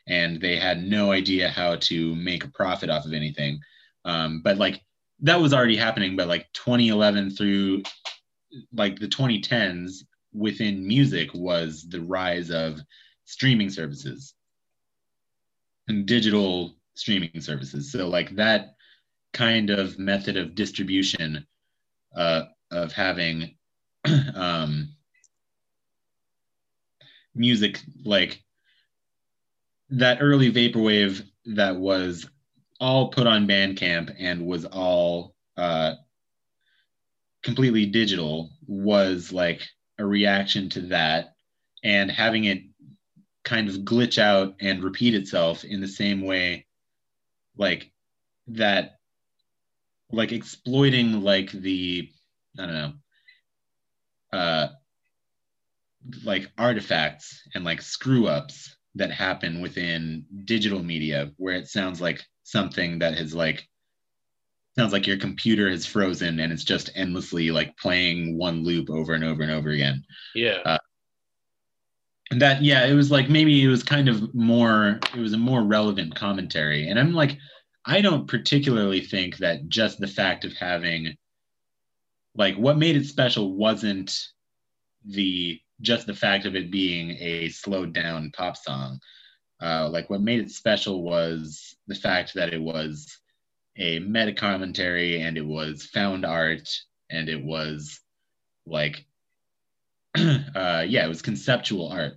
[0.07, 3.59] and they had no idea how to make a profit off of anything.
[4.05, 4.81] Um, but like
[5.21, 7.83] that was already happening but like 2011 through
[8.73, 12.79] like the 2010s within music was the rise of
[13.25, 14.33] streaming services
[15.87, 17.91] and digital streaming services.
[17.91, 18.75] So like that
[19.33, 21.45] kind of method of distribution
[22.15, 23.55] uh, of having
[24.35, 24.95] um,
[27.35, 28.43] music like
[29.89, 32.27] that early vaporwave that was
[32.79, 35.93] all put on Bandcamp and was all uh,
[37.43, 39.61] completely digital was like
[39.99, 41.35] a reaction to that
[41.83, 42.63] and having it
[43.43, 46.65] kind of glitch out and repeat itself in the same way
[47.57, 47.91] like
[48.47, 48.97] that
[50.11, 52.09] like exploiting like the
[52.57, 52.93] i don't know
[54.31, 54.67] uh
[56.23, 62.21] like artifacts and like screw ups that happen within digital media where it sounds like
[62.43, 63.67] something that has like
[64.77, 69.13] sounds like your computer has frozen and it's just endlessly like playing one loop over
[69.13, 70.03] and over and over again.
[70.35, 70.59] Yeah.
[70.65, 70.77] Uh,
[72.31, 75.37] and that yeah it was like maybe it was kind of more it was a
[75.37, 76.87] more relevant commentary.
[76.87, 77.37] And i'm like
[77.85, 81.15] i don't particularly think that just the fact of having
[82.35, 84.17] like what made it special wasn't
[85.05, 88.99] the just the fact of it being a slowed down pop song.
[89.61, 93.19] Uh, like what made it special was the fact that it was
[93.77, 96.69] a meta commentary and it was found art
[97.09, 97.99] and it was
[98.65, 99.05] like
[100.17, 102.13] uh yeah it was conceptual art.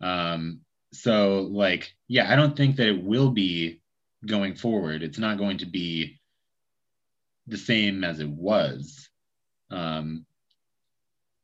[0.00, 0.60] Um
[0.92, 3.80] so like yeah i don't think that it will be
[4.26, 5.02] going forward.
[5.02, 6.18] It's not going to be
[7.46, 9.08] the same as it was.
[9.70, 10.26] Um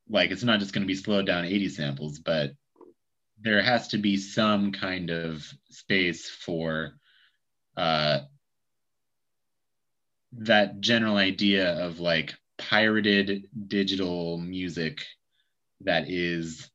[0.09, 2.53] like it's not just going to be slowed down 80 samples but
[3.41, 6.93] there has to be some kind of space for
[7.77, 8.21] uh
[10.39, 15.05] that general idea of like pirated digital music
[15.83, 16.71] that is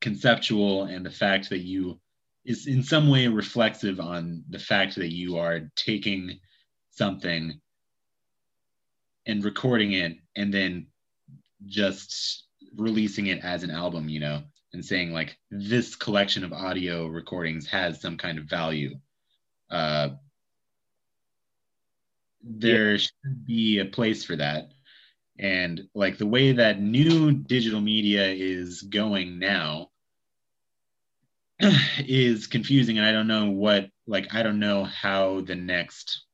[0.00, 1.98] conceptual and the fact that you
[2.44, 6.38] is in some way reflexive on the fact that you are taking
[6.90, 7.58] something
[9.26, 10.86] and recording it and then
[11.66, 12.44] just
[12.76, 14.42] releasing it as an album you know
[14.74, 18.94] and saying like this collection of audio recordings has some kind of value.
[19.70, 20.10] Uh
[22.44, 24.70] there should be a place for that.
[25.38, 29.90] And like the way that new digital media is going now
[31.98, 36.24] is confusing and i don't know what like i don't know how the next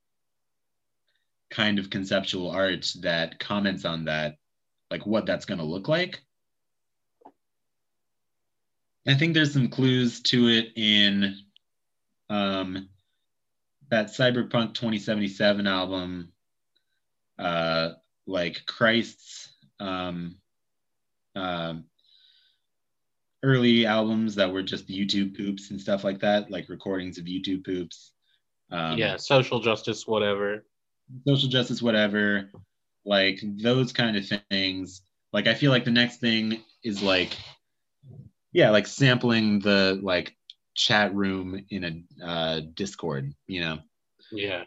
[1.51, 4.37] kind of conceptual art that comments on that
[4.91, 6.21] like what that's going to look like.
[9.07, 11.37] I think there's some clues to it in
[12.29, 12.89] um
[13.91, 16.33] that cyberpunk 2077 album
[17.39, 17.91] uh
[18.27, 20.37] like christ's um
[21.37, 21.85] um
[23.43, 27.65] early albums that were just YouTube poops and stuff like that, like recordings of YouTube
[27.65, 28.13] poops.
[28.71, 29.17] Um, yeah.
[29.17, 30.65] Social justice, whatever.
[31.27, 32.51] social justice, whatever,
[33.05, 35.03] like those kind of things.
[35.33, 37.37] Like I feel like the next thing is like,
[38.53, 40.37] yeah, like sampling the like
[40.81, 43.79] chat room in a uh, Discord, you know,
[44.33, 44.65] Yeah.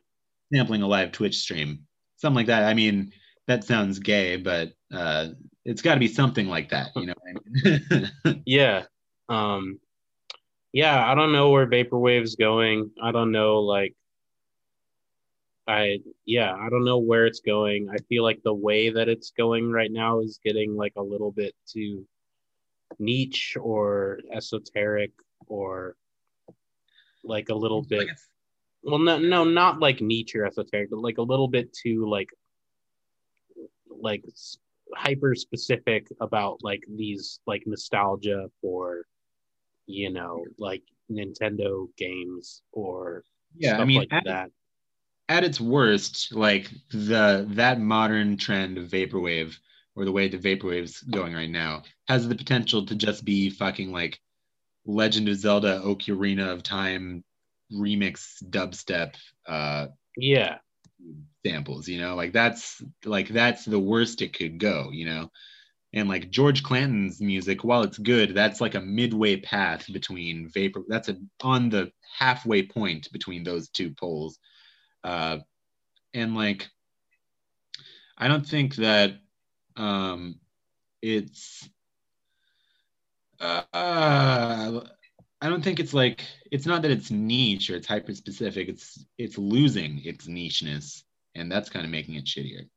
[0.53, 1.87] sampling a live Twitch stream,
[2.17, 2.63] something like that.
[2.63, 3.11] I mean,
[3.47, 5.29] that sounds gay, but uh,
[5.65, 7.13] it's got to be something like that, you know.
[7.19, 8.43] What I mean?
[8.45, 8.83] Yeah.
[9.29, 9.79] Um
[10.71, 12.89] yeah, I don't know where vaporwave's going.
[13.01, 13.95] I don't know like
[15.67, 17.89] I yeah, I don't know where it's going.
[17.89, 21.31] I feel like the way that it's going right now is getting like a little
[21.31, 22.05] bit too
[22.99, 25.11] niche or esoteric
[25.47, 25.95] or
[27.23, 28.17] like a little bit Like
[28.83, 32.29] well no no not like niche or esoteric but like a little bit too like
[34.01, 34.23] like
[34.95, 39.05] hyper specific about like these like nostalgia for
[39.85, 43.23] you know like nintendo games or
[43.57, 44.49] yeah, I mean, like at, that.
[45.29, 49.55] at its worst, like the that modern trend of vaporwave
[49.95, 53.91] or the way the vaporwave's going right now has the potential to just be fucking
[53.91, 54.19] like
[54.85, 57.23] Legend of Zelda Ocarina of Time
[57.71, 59.15] remix dubstep
[59.47, 60.57] uh yeah
[61.45, 62.15] samples, you know?
[62.15, 65.31] Like that's like that's the worst it could go, you know?
[65.93, 70.81] And like George Clanton's music, while it's good, that's like a midway path between vapor.
[70.87, 74.39] That's a on the halfway point between those two poles.
[75.03, 75.39] Uh,
[76.13, 76.67] and like,
[78.17, 79.15] I don't think that
[79.75, 80.39] um,
[81.01, 81.67] it's.
[83.39, 84.81] Uh,
[85.41, 88.69] I don't think it's like it's not that it's niche or it's hyper specific.
[88.69, 91.03] It's it's losing its nicheness,
[91.35, 92.67] and that's kind of making it shittier.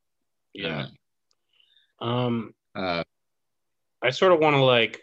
[0.54, 0.86] yeah
[2.00, 3.02] um Uh,
[4.02, 5.00] i sort of want to like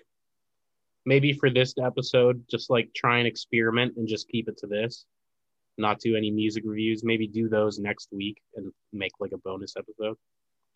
[1.05, 5.05] maybe for this episode just like try and experiment and just keep it to this
[5.77, 9.73] not do any music reviews maybe do those next week and make like a bonus
[9.77, 10.17] episode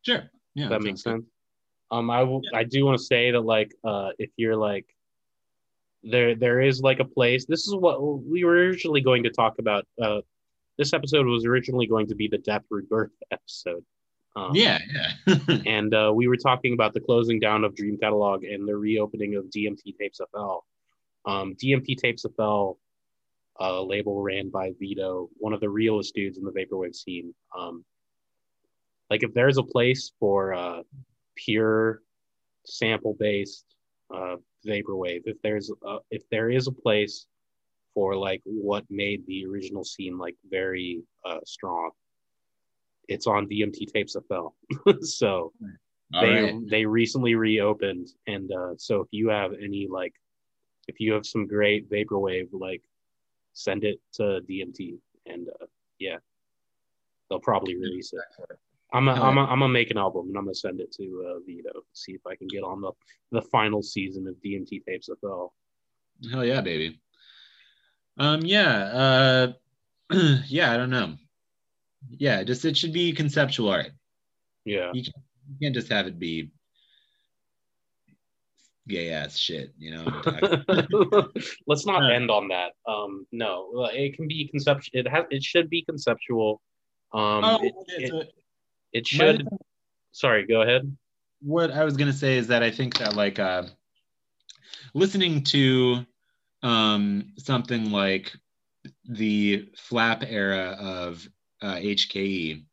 [0.04, 0.30] sure.
[0.56, 0.66] Yeah.
[0.66, 1.24] If that makes sense.
[1.24, 1.32] good.
[1.92, 2.42] Um, I will.
[2.54, 4.86] I do want to say that, like, uh, if you're like,
[6.04, 7.46] there, there is like a place.
[7.46, 9.86] This is what we were originally going to talk about.
[10.02, 10.22] Uh,
[10.78, 13.84] this episode was originally going to be the Death Rebirth episode.
[14.36, 14.80] Um, yeah,
[15.26, 15.38] yeah.
[15.66, 19.36] and uh, we were talking about the closing down of Dream Catalogue and the reopening
[19.36, 20.60] of DMT Tapes FL.
[21.26, 22.74] Um, DMT Tapes FL,
[23.60, 27.34] uh, label ran by Vito, one of the realest dudes in the vaporwave scene.
[27.58, 27.84] Um,
[29.10, 30.82] like if there's a place for uh,
[31.46, 32.02] pure
[32.66, 33.66] sample based
[34.14, 34.36] uh,
[34.66, 37.28] vaporwave, if there's a, if there is a place
[37.94, 41.92] for like what made the original scene like very uh, strong,
[43.08, 44.48] it's on DMT Tapes FL.
[45.02, 45.52] so
[46.14, 46.70] All they right.
[46.70, 50.14] they recently reopened, and uh, so if you have any like,
[50.88, 52.84] if you have some great vaporwave, like,
[53.54, 55.66] send it to DMT, and uh,
[56.00, 56.18] yeah,
[57.30, 58.58] they'll probably release it.
[58.94, 59.44] I'm a, I'm yeah.
[59.44, 61.84] a, I'm gonna make an album and I'm gonna send it to uh, Vito.
[61.94, 62.92] See if I can get on the
[63.32, 65.48] the final season of DMT Tapes FL.
[66.32, 67.00] Hell yeah, baby.
[68.18, 69.54] Um, yeah,
[70.12, 70.12] uh,
[70.48, 70.72] yeah.
[70.72, 71.16] I don't know.
[72.10, 73.92] Yeah, just it should be conceptual art.
[74.66, 75.04] Yeah, You
[75.62, 76.52] can't just have it be
[78.88, 80.06] gay ass shit, you know.
[81.68, 82.16] let's not Yeah.
[82.16, 82.74] end on that.
[82.88, 85.00] Um, no, uh, it can be conceptual.
[85.00, 86.62] It has it should be conceptual.
[87.14, 88.24] Um, oh, it, okay, it, so
[88.98, 89.48] it my- should.
[90.12, 90.96] Sorry, go ahead.
[91.42, 93.64] what I was gonna say is that I think that like uh,
[94.94, 96.06] listening to
[96.64, 98.34] um, something like
[99.08, 101.28] the flap era of
[101.62, 102.64] uh, HKE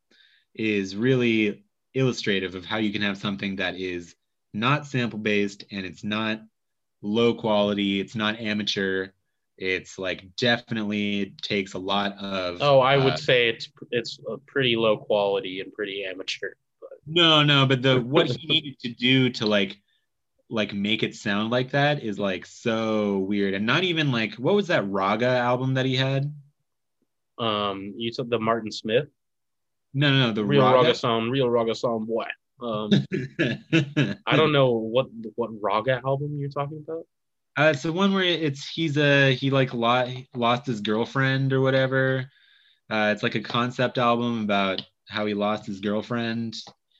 [0.55, 1.63] is really
[1.93, 4.15] illustrative of how you can have something that is
[4.53, 6.41] not sample based and it's not
[7.01, 9.09] low quality, it's not amateur.
[9.57, 12.57] It's like definitely takes a lot of.
[12.61, 16.51] Oh, I would uh, say it's it's a pretty low quality and pretty amateur.
[17.07, 19.77] No, no, but the what he needed to do to like
[20.49, 23.53] like make it sound like that is like so weird.
[23.53, 26.33] And not even like what was that Raga album that he had?
[27.37, 29.07] Um, you took the Martin Smith,
[29.93, 30.95] No, no, no, the real raga, Raga.
[30.95, 32.29] song, real raga song, what
[32.61, 32.89] Um,
[34.25, 37.05] I don't know what what raga album you're talking about.
[37.57, 41.61] Uh, it's the one where it's he's a he like lo- lost his girlfriend or
[41.61, 42.29] whatever.
[42.89, 46.55] Uh, it's like a concept album about how he lost his girlfriend.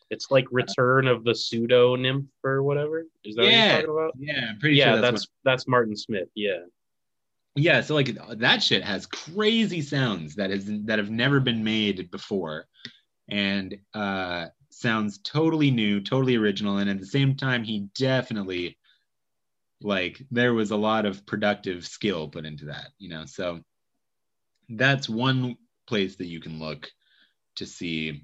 [0.10, 3.06] It's like Return of the Pseudo Nymph or whatever.
[3.24, 4.12] Is that what Yeah, you're talking about?
[4.18, 6.30] Yeah, I'm pretty yeah, sure that's that's, that's, what- Martin Smith.
[6.36, 6.60] Yeah,
[7.56, 7.82] yeah.
[7.82, 12.66] So like that shit has crazy sounds that has that have never been made before,
[13.28, 18.78] and uh, sounds totally new, totally original, and at the same time, he definitely
[19.82, 23.26] like there was a lot of productive skill put into that, you know.
[23.26, 23.62] So
[24.70, 25.58] that's one
[25.88, 26.90] place that you can look
[27.56, 28.24] to see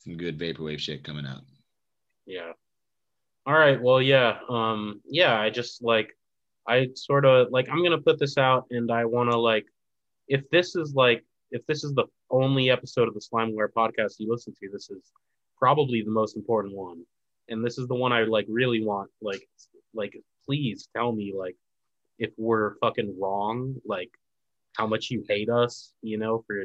[0.00, 1.42] some good vaporwave shit coming out.
[2.26, 2.52] yeah.
[3.46, 3.80] All right.
[3.80, 4.38] Well, yeah.
[4.48, 5.38] Um, yeah.
[5.38, 6.16] I just like,
[6.66, 7.68] I sort of like.
[7.70, 9.66] I'm gonna put this out, and I want to like,
[10.28, 14.30] if this is like, if this is the only episode of the SlimeWire podcast you
[14.30, 15.12] listen to, this is
[15.58, 17.04] probably the most important one,
[17.50, 19.10] and this is the one I like really want.
[19.20, 19.46] Like,
[19.92, 21.56] like, please tell me like,
[22.18, 24.10] if we're fucking wrong, like,
[24.76, 26.64] how much you hate us, you know, for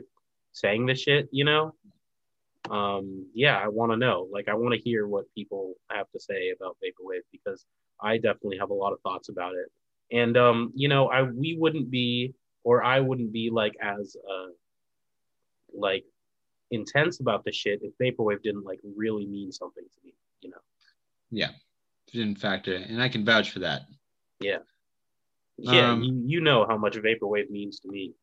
[0.52, 1.74] saying this shit, you know.
[2.70, 4.28] um yeah i want to know.
[4.32, 7.66] Like i want to hear what people have to say about vaporwave because
[8.02, 9.72] i definitely have a lot of thoughts about it.
[10.16, 14.52] And um you know i we wouldn't be or i wouldn't be like as uh
[15.74, 16.04] like
[16.72, 20.64] intense about the shit if vaporwave didn't like really mean something to me you know?
[21.32, 21.52] Yeah,
[22.12, 23.82] didn't factor, and I can vouch for that.
[24.40, 24.58] yeah
[25.68, 28.14] Um, you, you know how much vaporwave means to me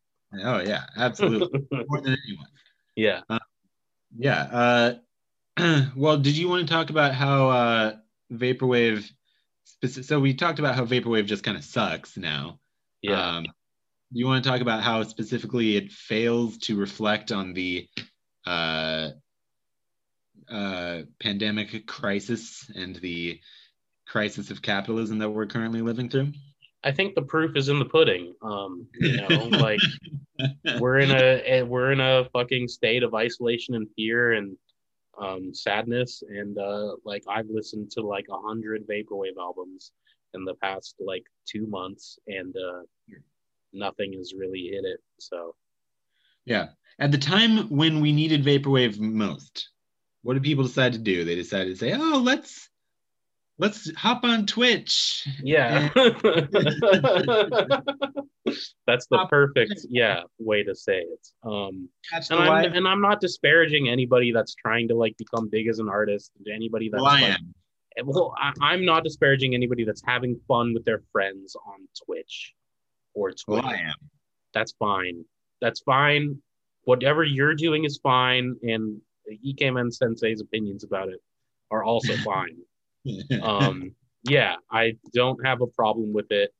[0.45, 2.49] Oh yeah, absolutely, more than anyone.
[2.97, 3.21] yeah
[4.19, 4.97] Yeah.
[5.59, 7.97] Uh, well, did you want to talk about how uh,
[8.33, 9.09] vaporwave?
[9.87, 12.59] So we talked about how vaporwave just kind of sucks now.
[13.03, 13.47] yeah Um,
[14.13, 17.89] you want to talk about how specifically it fails to reflect on the
[18.47, 19.11] uh,
[20.51, 23.41] uh, pandemic crisis and the
[24.07, 26.33] crisis of capitalism that we're currently living through?
[26.85, 29.81] i think the proof is in the pudding um you know like
[30.79, 34.57] we're in a we're in a fucking state of isolation and fear and
[35.19, 39.93] um, sadness and uh, like I've listened to like a hundred vaporwave albums
[40.35, 42.83] in the past like two months and uh,
[43.73, 45.01] nothing has really hit it.
[45.19, 45.55] So
[46.45, 46.69] Yeah.
[46.99, 49.71] At the time when we needed vaporwave most,
[50.23, 51.25] what did people decide to do?
[51.25, 52.69] They decided to say, "Oh, let's
[53.59, 55.89] let's hop on Twitch." yeah,
[58.87, 61.29] that's the perfect yeah way to say it.
[61.43, 65.69] Um, Catch and I'm and I'm not disparaging anybody that's trying to like become big
[65.69, 66.31] as an artist.
[66.53, 67.39] Anybody that's Well, I like,
[67.99, 68.07] am.
[68.07, 72.55] well, I, I'm not disparaging anybody that's having fun with their friends on Twitch
[73.15, 73.63] or Twitter.
[73.67, 73.95] Well, I am.
[74.55, 75.25] That's fine.
[75.61, 76.41] That's fine.
[76.85, 79.01] whatever you're doing is fine, and
[79.45, 81.21] Ikemen Sensei's opinions about it
[81.71, 82.57] are also fine.
[83.43, 83.93] Um,
[84.25, 86.53] yeah, I don't have a problem with it.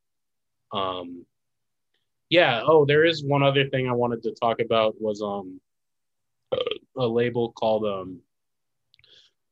[0.73, 1.25] Um,
[2.31, 2.63] yeah.
[2.65, 5.61] Oh, there is one other thing I wanted to talk about was um
[6.97, 8.21] a label called um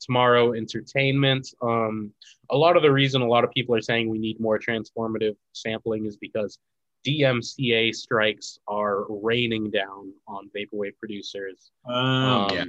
[0.01, 1.49] Tomorrow Entertainment.
[1.63, 2.13] Um,
[2.51, 5.37] a lot of the reason a lot of people are saying we need more transformative
[5.53, 6.59] sampling is because
[7.07, 11.71] DMCA strikes are raining down on vaporwave producers.
[11.87, 12.65] Um, yeah.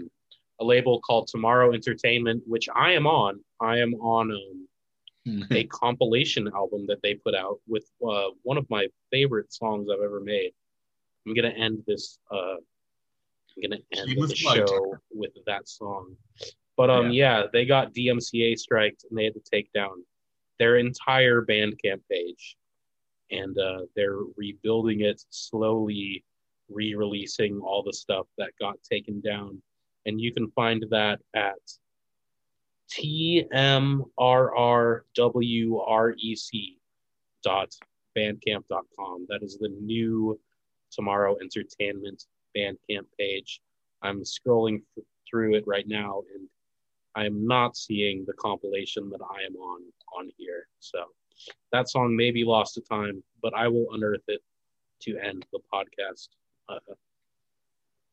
[0.60, 3.42] A label called Tomorrow Entertainment, which I am on.
[3.62, 8.70] I am on um, a compilation album that they put out with uh, one of
[8.70, 10.52] my favorite songs I've ever made.
[11.26, 12.20] I'm gonna end this.
[12.32, 16.16] Uh, I'm gonna end the show with that song.
[16.78, 17.40] But um, yeah.
[17.40, 20.04] yeah, they got DMCA striked and they had to take down
[20.60, 22.58] their entire Bandcamp page,
[23.32, 26.24] and uh, they're rebuilding it slowly,
[26.70, 29.62] re-releasing all the stuff that got taken down,
[30.06, 31.56] and you can find that at
[32.92, 34.06] tmrrwrec
[37.44, 37.76] dot
[38.18, 39.26] bandcamp.com.
[39.30, 40.40] That is the new
[40.92, 42.26] Tomorrow Entertainment
[42.56, 43.62] Bandcamp page.
[44.02, 44.82] I'm scrolling
[45.30, 46.48] through it right now, and
[47.16, 49.82] I am not seeing the compilation that I am on
[50.18, 50.68] on here.
[50.80, 51.06] So
[51.72, 54.42] that song may be lost to time, but I will unearth it
[55.02, 56.30] to end the podcast
[56.70, 56.94] uh,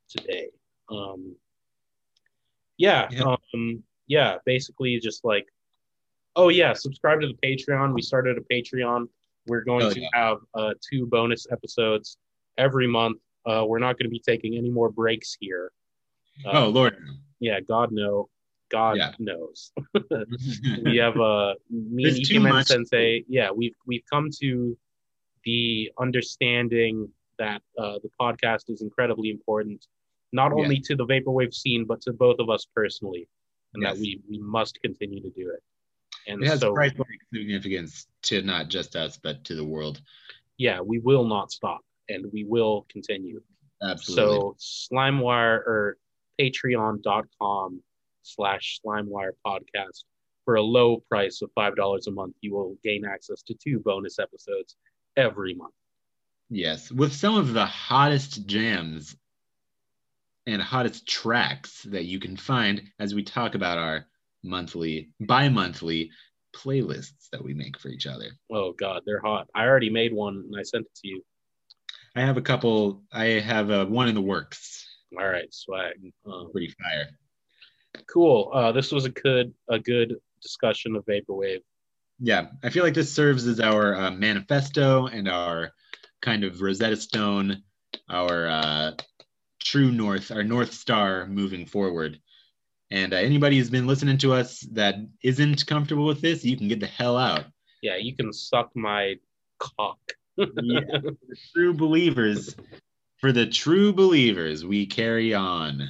[0.09, 0.49] today.
[0.91, 1.37] Um,
[2.77, 3.37] yeah, yeah.
[3.55, 3.83] Um,
[4.13, 5.47] yeah, basically just like,
[6.37, 7.95] oh yeah, subscribe to the Patreon.
[7.95, 9.09] We started a Patreon.
[9.47, 10.09] We're going oh, to yeah.
[10.13, 12.19] have uh, two bonus episodes
[12.59, 13.19] every month.
[13.47, 15.73] Uh, we're not going to be taking any more breaks here.
[16.45, 16.99] oh Lord.
[17.41, 18.29] Yeah, God no.
[18.71, 19.13] God yeah.
[19.19, 19.73] knows.
[20.85, 23.25] we have uh, me and Ikemen Sensei.
[23.29, 24.77] Yeah, we've we've come to
[25.47, 27.09] the understanding
[27.39, 29.87] that uh, the podcast is incredibly important,
[30.35, 33.27] not only to the vaporwave scene, but to both of us personally,
[33.75, 33.95] and yes.
[33.95, 35.63] that we we must continue to do it.
[36.27, 40.01] And it has so, priceless significance to not just us, but to the world.
[40.59, 43.41] Yeah, we will not stop, and we will continue.
[43.83, 44.25] Absolutely.
[44.25, 44.57] So,
[44.93, 45.97] SlimeWire or
[46.41, 47.83] Patreon.com
[48.23, 50.05] slash SlimeWire podcast.
[50.45, 54.19] For a low price of $5 a month, you will gain access to two bonus
[54.19, 54.77] episodes
[55.17, 55.75] every month.
[56.51, 59.17] Yes, with some of the hottest jams
[60.47, 64.07] and hottest tracks that you can find as we talk about our
[64.43, 66.11] monthly, bi monthly
[66.55, 68.31] playlists that we make for each other.
[68.51, 69.49] Oh, God, they're hot.
[69.55, 71.23] I already made one and I sent it to you.
[72.15, 74.87] I have a couple, I have a, one in the works.
[75.19, 75.95] All right, swag.
[76.27, 77.09] Um, Pretty fire
[78.07, 78.51] cool.
[78.53, 81.61] Uh, this was a good a good discussion of vaporwave.
[82.19, 85.73] Yeah, I feel like this serves as our uh, manifesto and our
[86.21, 87.63] kind of Rosetta Stone,
[88.09, 88.93] our uh,
[89.63, 92.21] true north, our north star moving forward.
[92.91, 96.69] And uh, anybody who's been listening to us that isn't comfortable with this, you can
[96.69, 97.45] get the hell out.
[97.83, 99.15] Yeah, you can suck my
[99.59, 99.99] cock.
[100.37, 101.17] yeah, the
[101.55, 102.55] true believers,
[103.17, 105.89] for the true believers, we carry on.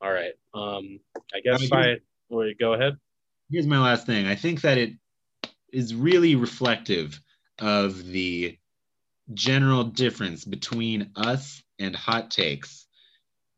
[0.00, 0.34] All right.
[0.54, 1.00] Um,
[1.34, 1.96] I guess I
[2.28, 2.96] will go ahead.
[3.50, 4.26] Here's my last thing.
[4.26, 4.92] I think that it
[5.72, 7.20] is really reflective
[7.58, 8.56] of the
[9.32, 12.86] general difference between us and hot takes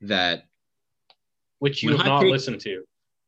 [0.03, 0.45] that
[1.59, 2.85] which you have not takes, listened to.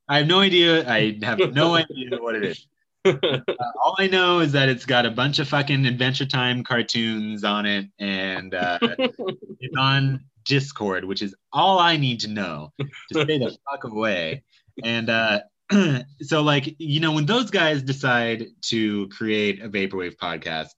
[0.09, 0.89] I have no idea.
[0.89, 2.67] I have no idea what it is.
[3.05, 3.41] Uh,
[3.83, 7.65] all I know is that it's got a bunch of fucking Adventure Time cartoons on
[7.65, 12.87] it, and uh, it's on Discord, which is all I need to know to
[13.23, 14.43] stay the fuck away.
[14.85, 15.41] And uh,
[16.23, 20.75] so, like, you know, when those guys decide to create a Vaporwave podcast,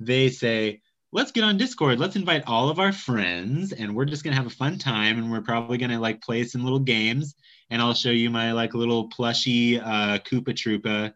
[0.00, 0.80] they say,
[1.12, 1.98] let's get on Discord.
[1.98, 5.18] Let's invite all of our friends, and we're just gonna have a fun time.
[5.18, 7.34] And we're probably gonna like play some little games.
[7.70, 11.12] And I'll show you my like little plushy uh, Koopa Troopa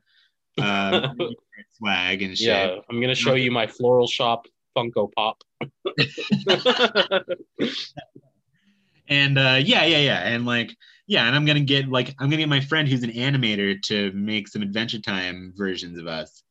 [0.59, 1.09] uh,
[1.79, 2.49] swag and shit.
[2.49, 4.47] Yeah, I'm gonna show you my floral shoppe
[4.77, 5.43] Funko Pop.
[9.09, 12.39] and uh, yeah, yeah, yeah, and like yeah, and I'm gonna get like I'm gonna
[12.39, 16.43] get my friend who's an animator to make some Adventure Time versions of us.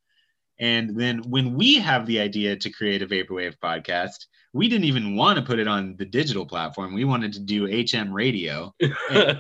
[0.62, 5.16] And then when we have the idea to create a vaporwave podcast, we didn't even
[5.16, 6.94] want to put it on the digital platform.
[6.94, 8.74] We wanted to do HM radio.
[9.10, 9.40] And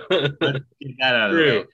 [0.81, 1.51] get that out of True.
[1.51, 1.65] the way.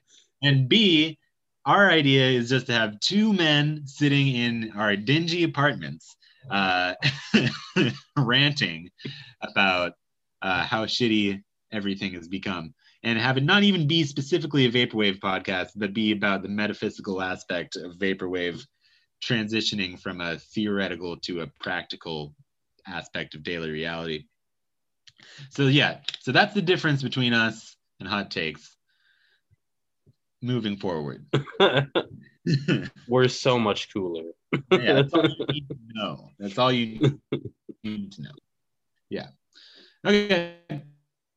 [0.42, 1.18] And B,
[1.64, 6.14] our idea is just to have two men sitting in our dingy apartments
[6.50, 6.94] uh,
[8.18, 8.90] ranting
[9.40, 9.92] about
[10.42, 11.42] uh, how shitty
[11.72, 16.12] everything has become and have it not even be specifically a vaporwave podcast but be
[16.12, 18.64] about the metaphysical aspect of vaporwave
[19.22, 22.34] transitioning from a theoretical to a practical
[22.86, 24.24] aspect of daily reality
[25.50, 28.76] So yeah, so that's the difference between us and hot takes.
[30.40, 31.26] Moving forward.
[33.08, 34.22] We're so much cooler.
[34.70, 36.30] yeah, that's all you need to know.
[36.38, 37.20] That's all you
[37.82, 38.30] need to know.
[39.10, 39.28] Yeah.
[40.06, 40.54] Okay.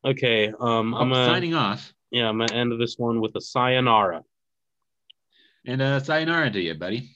[0.06, 0.54] Okay.
[0.60, 1.94] Um, I'm I'm gonna, signing off.
[2.12, 4.24] yeah, I'm gonna end this one with a sayonara.
[5.66, 7.16] And uh, sayonara to you, buddy.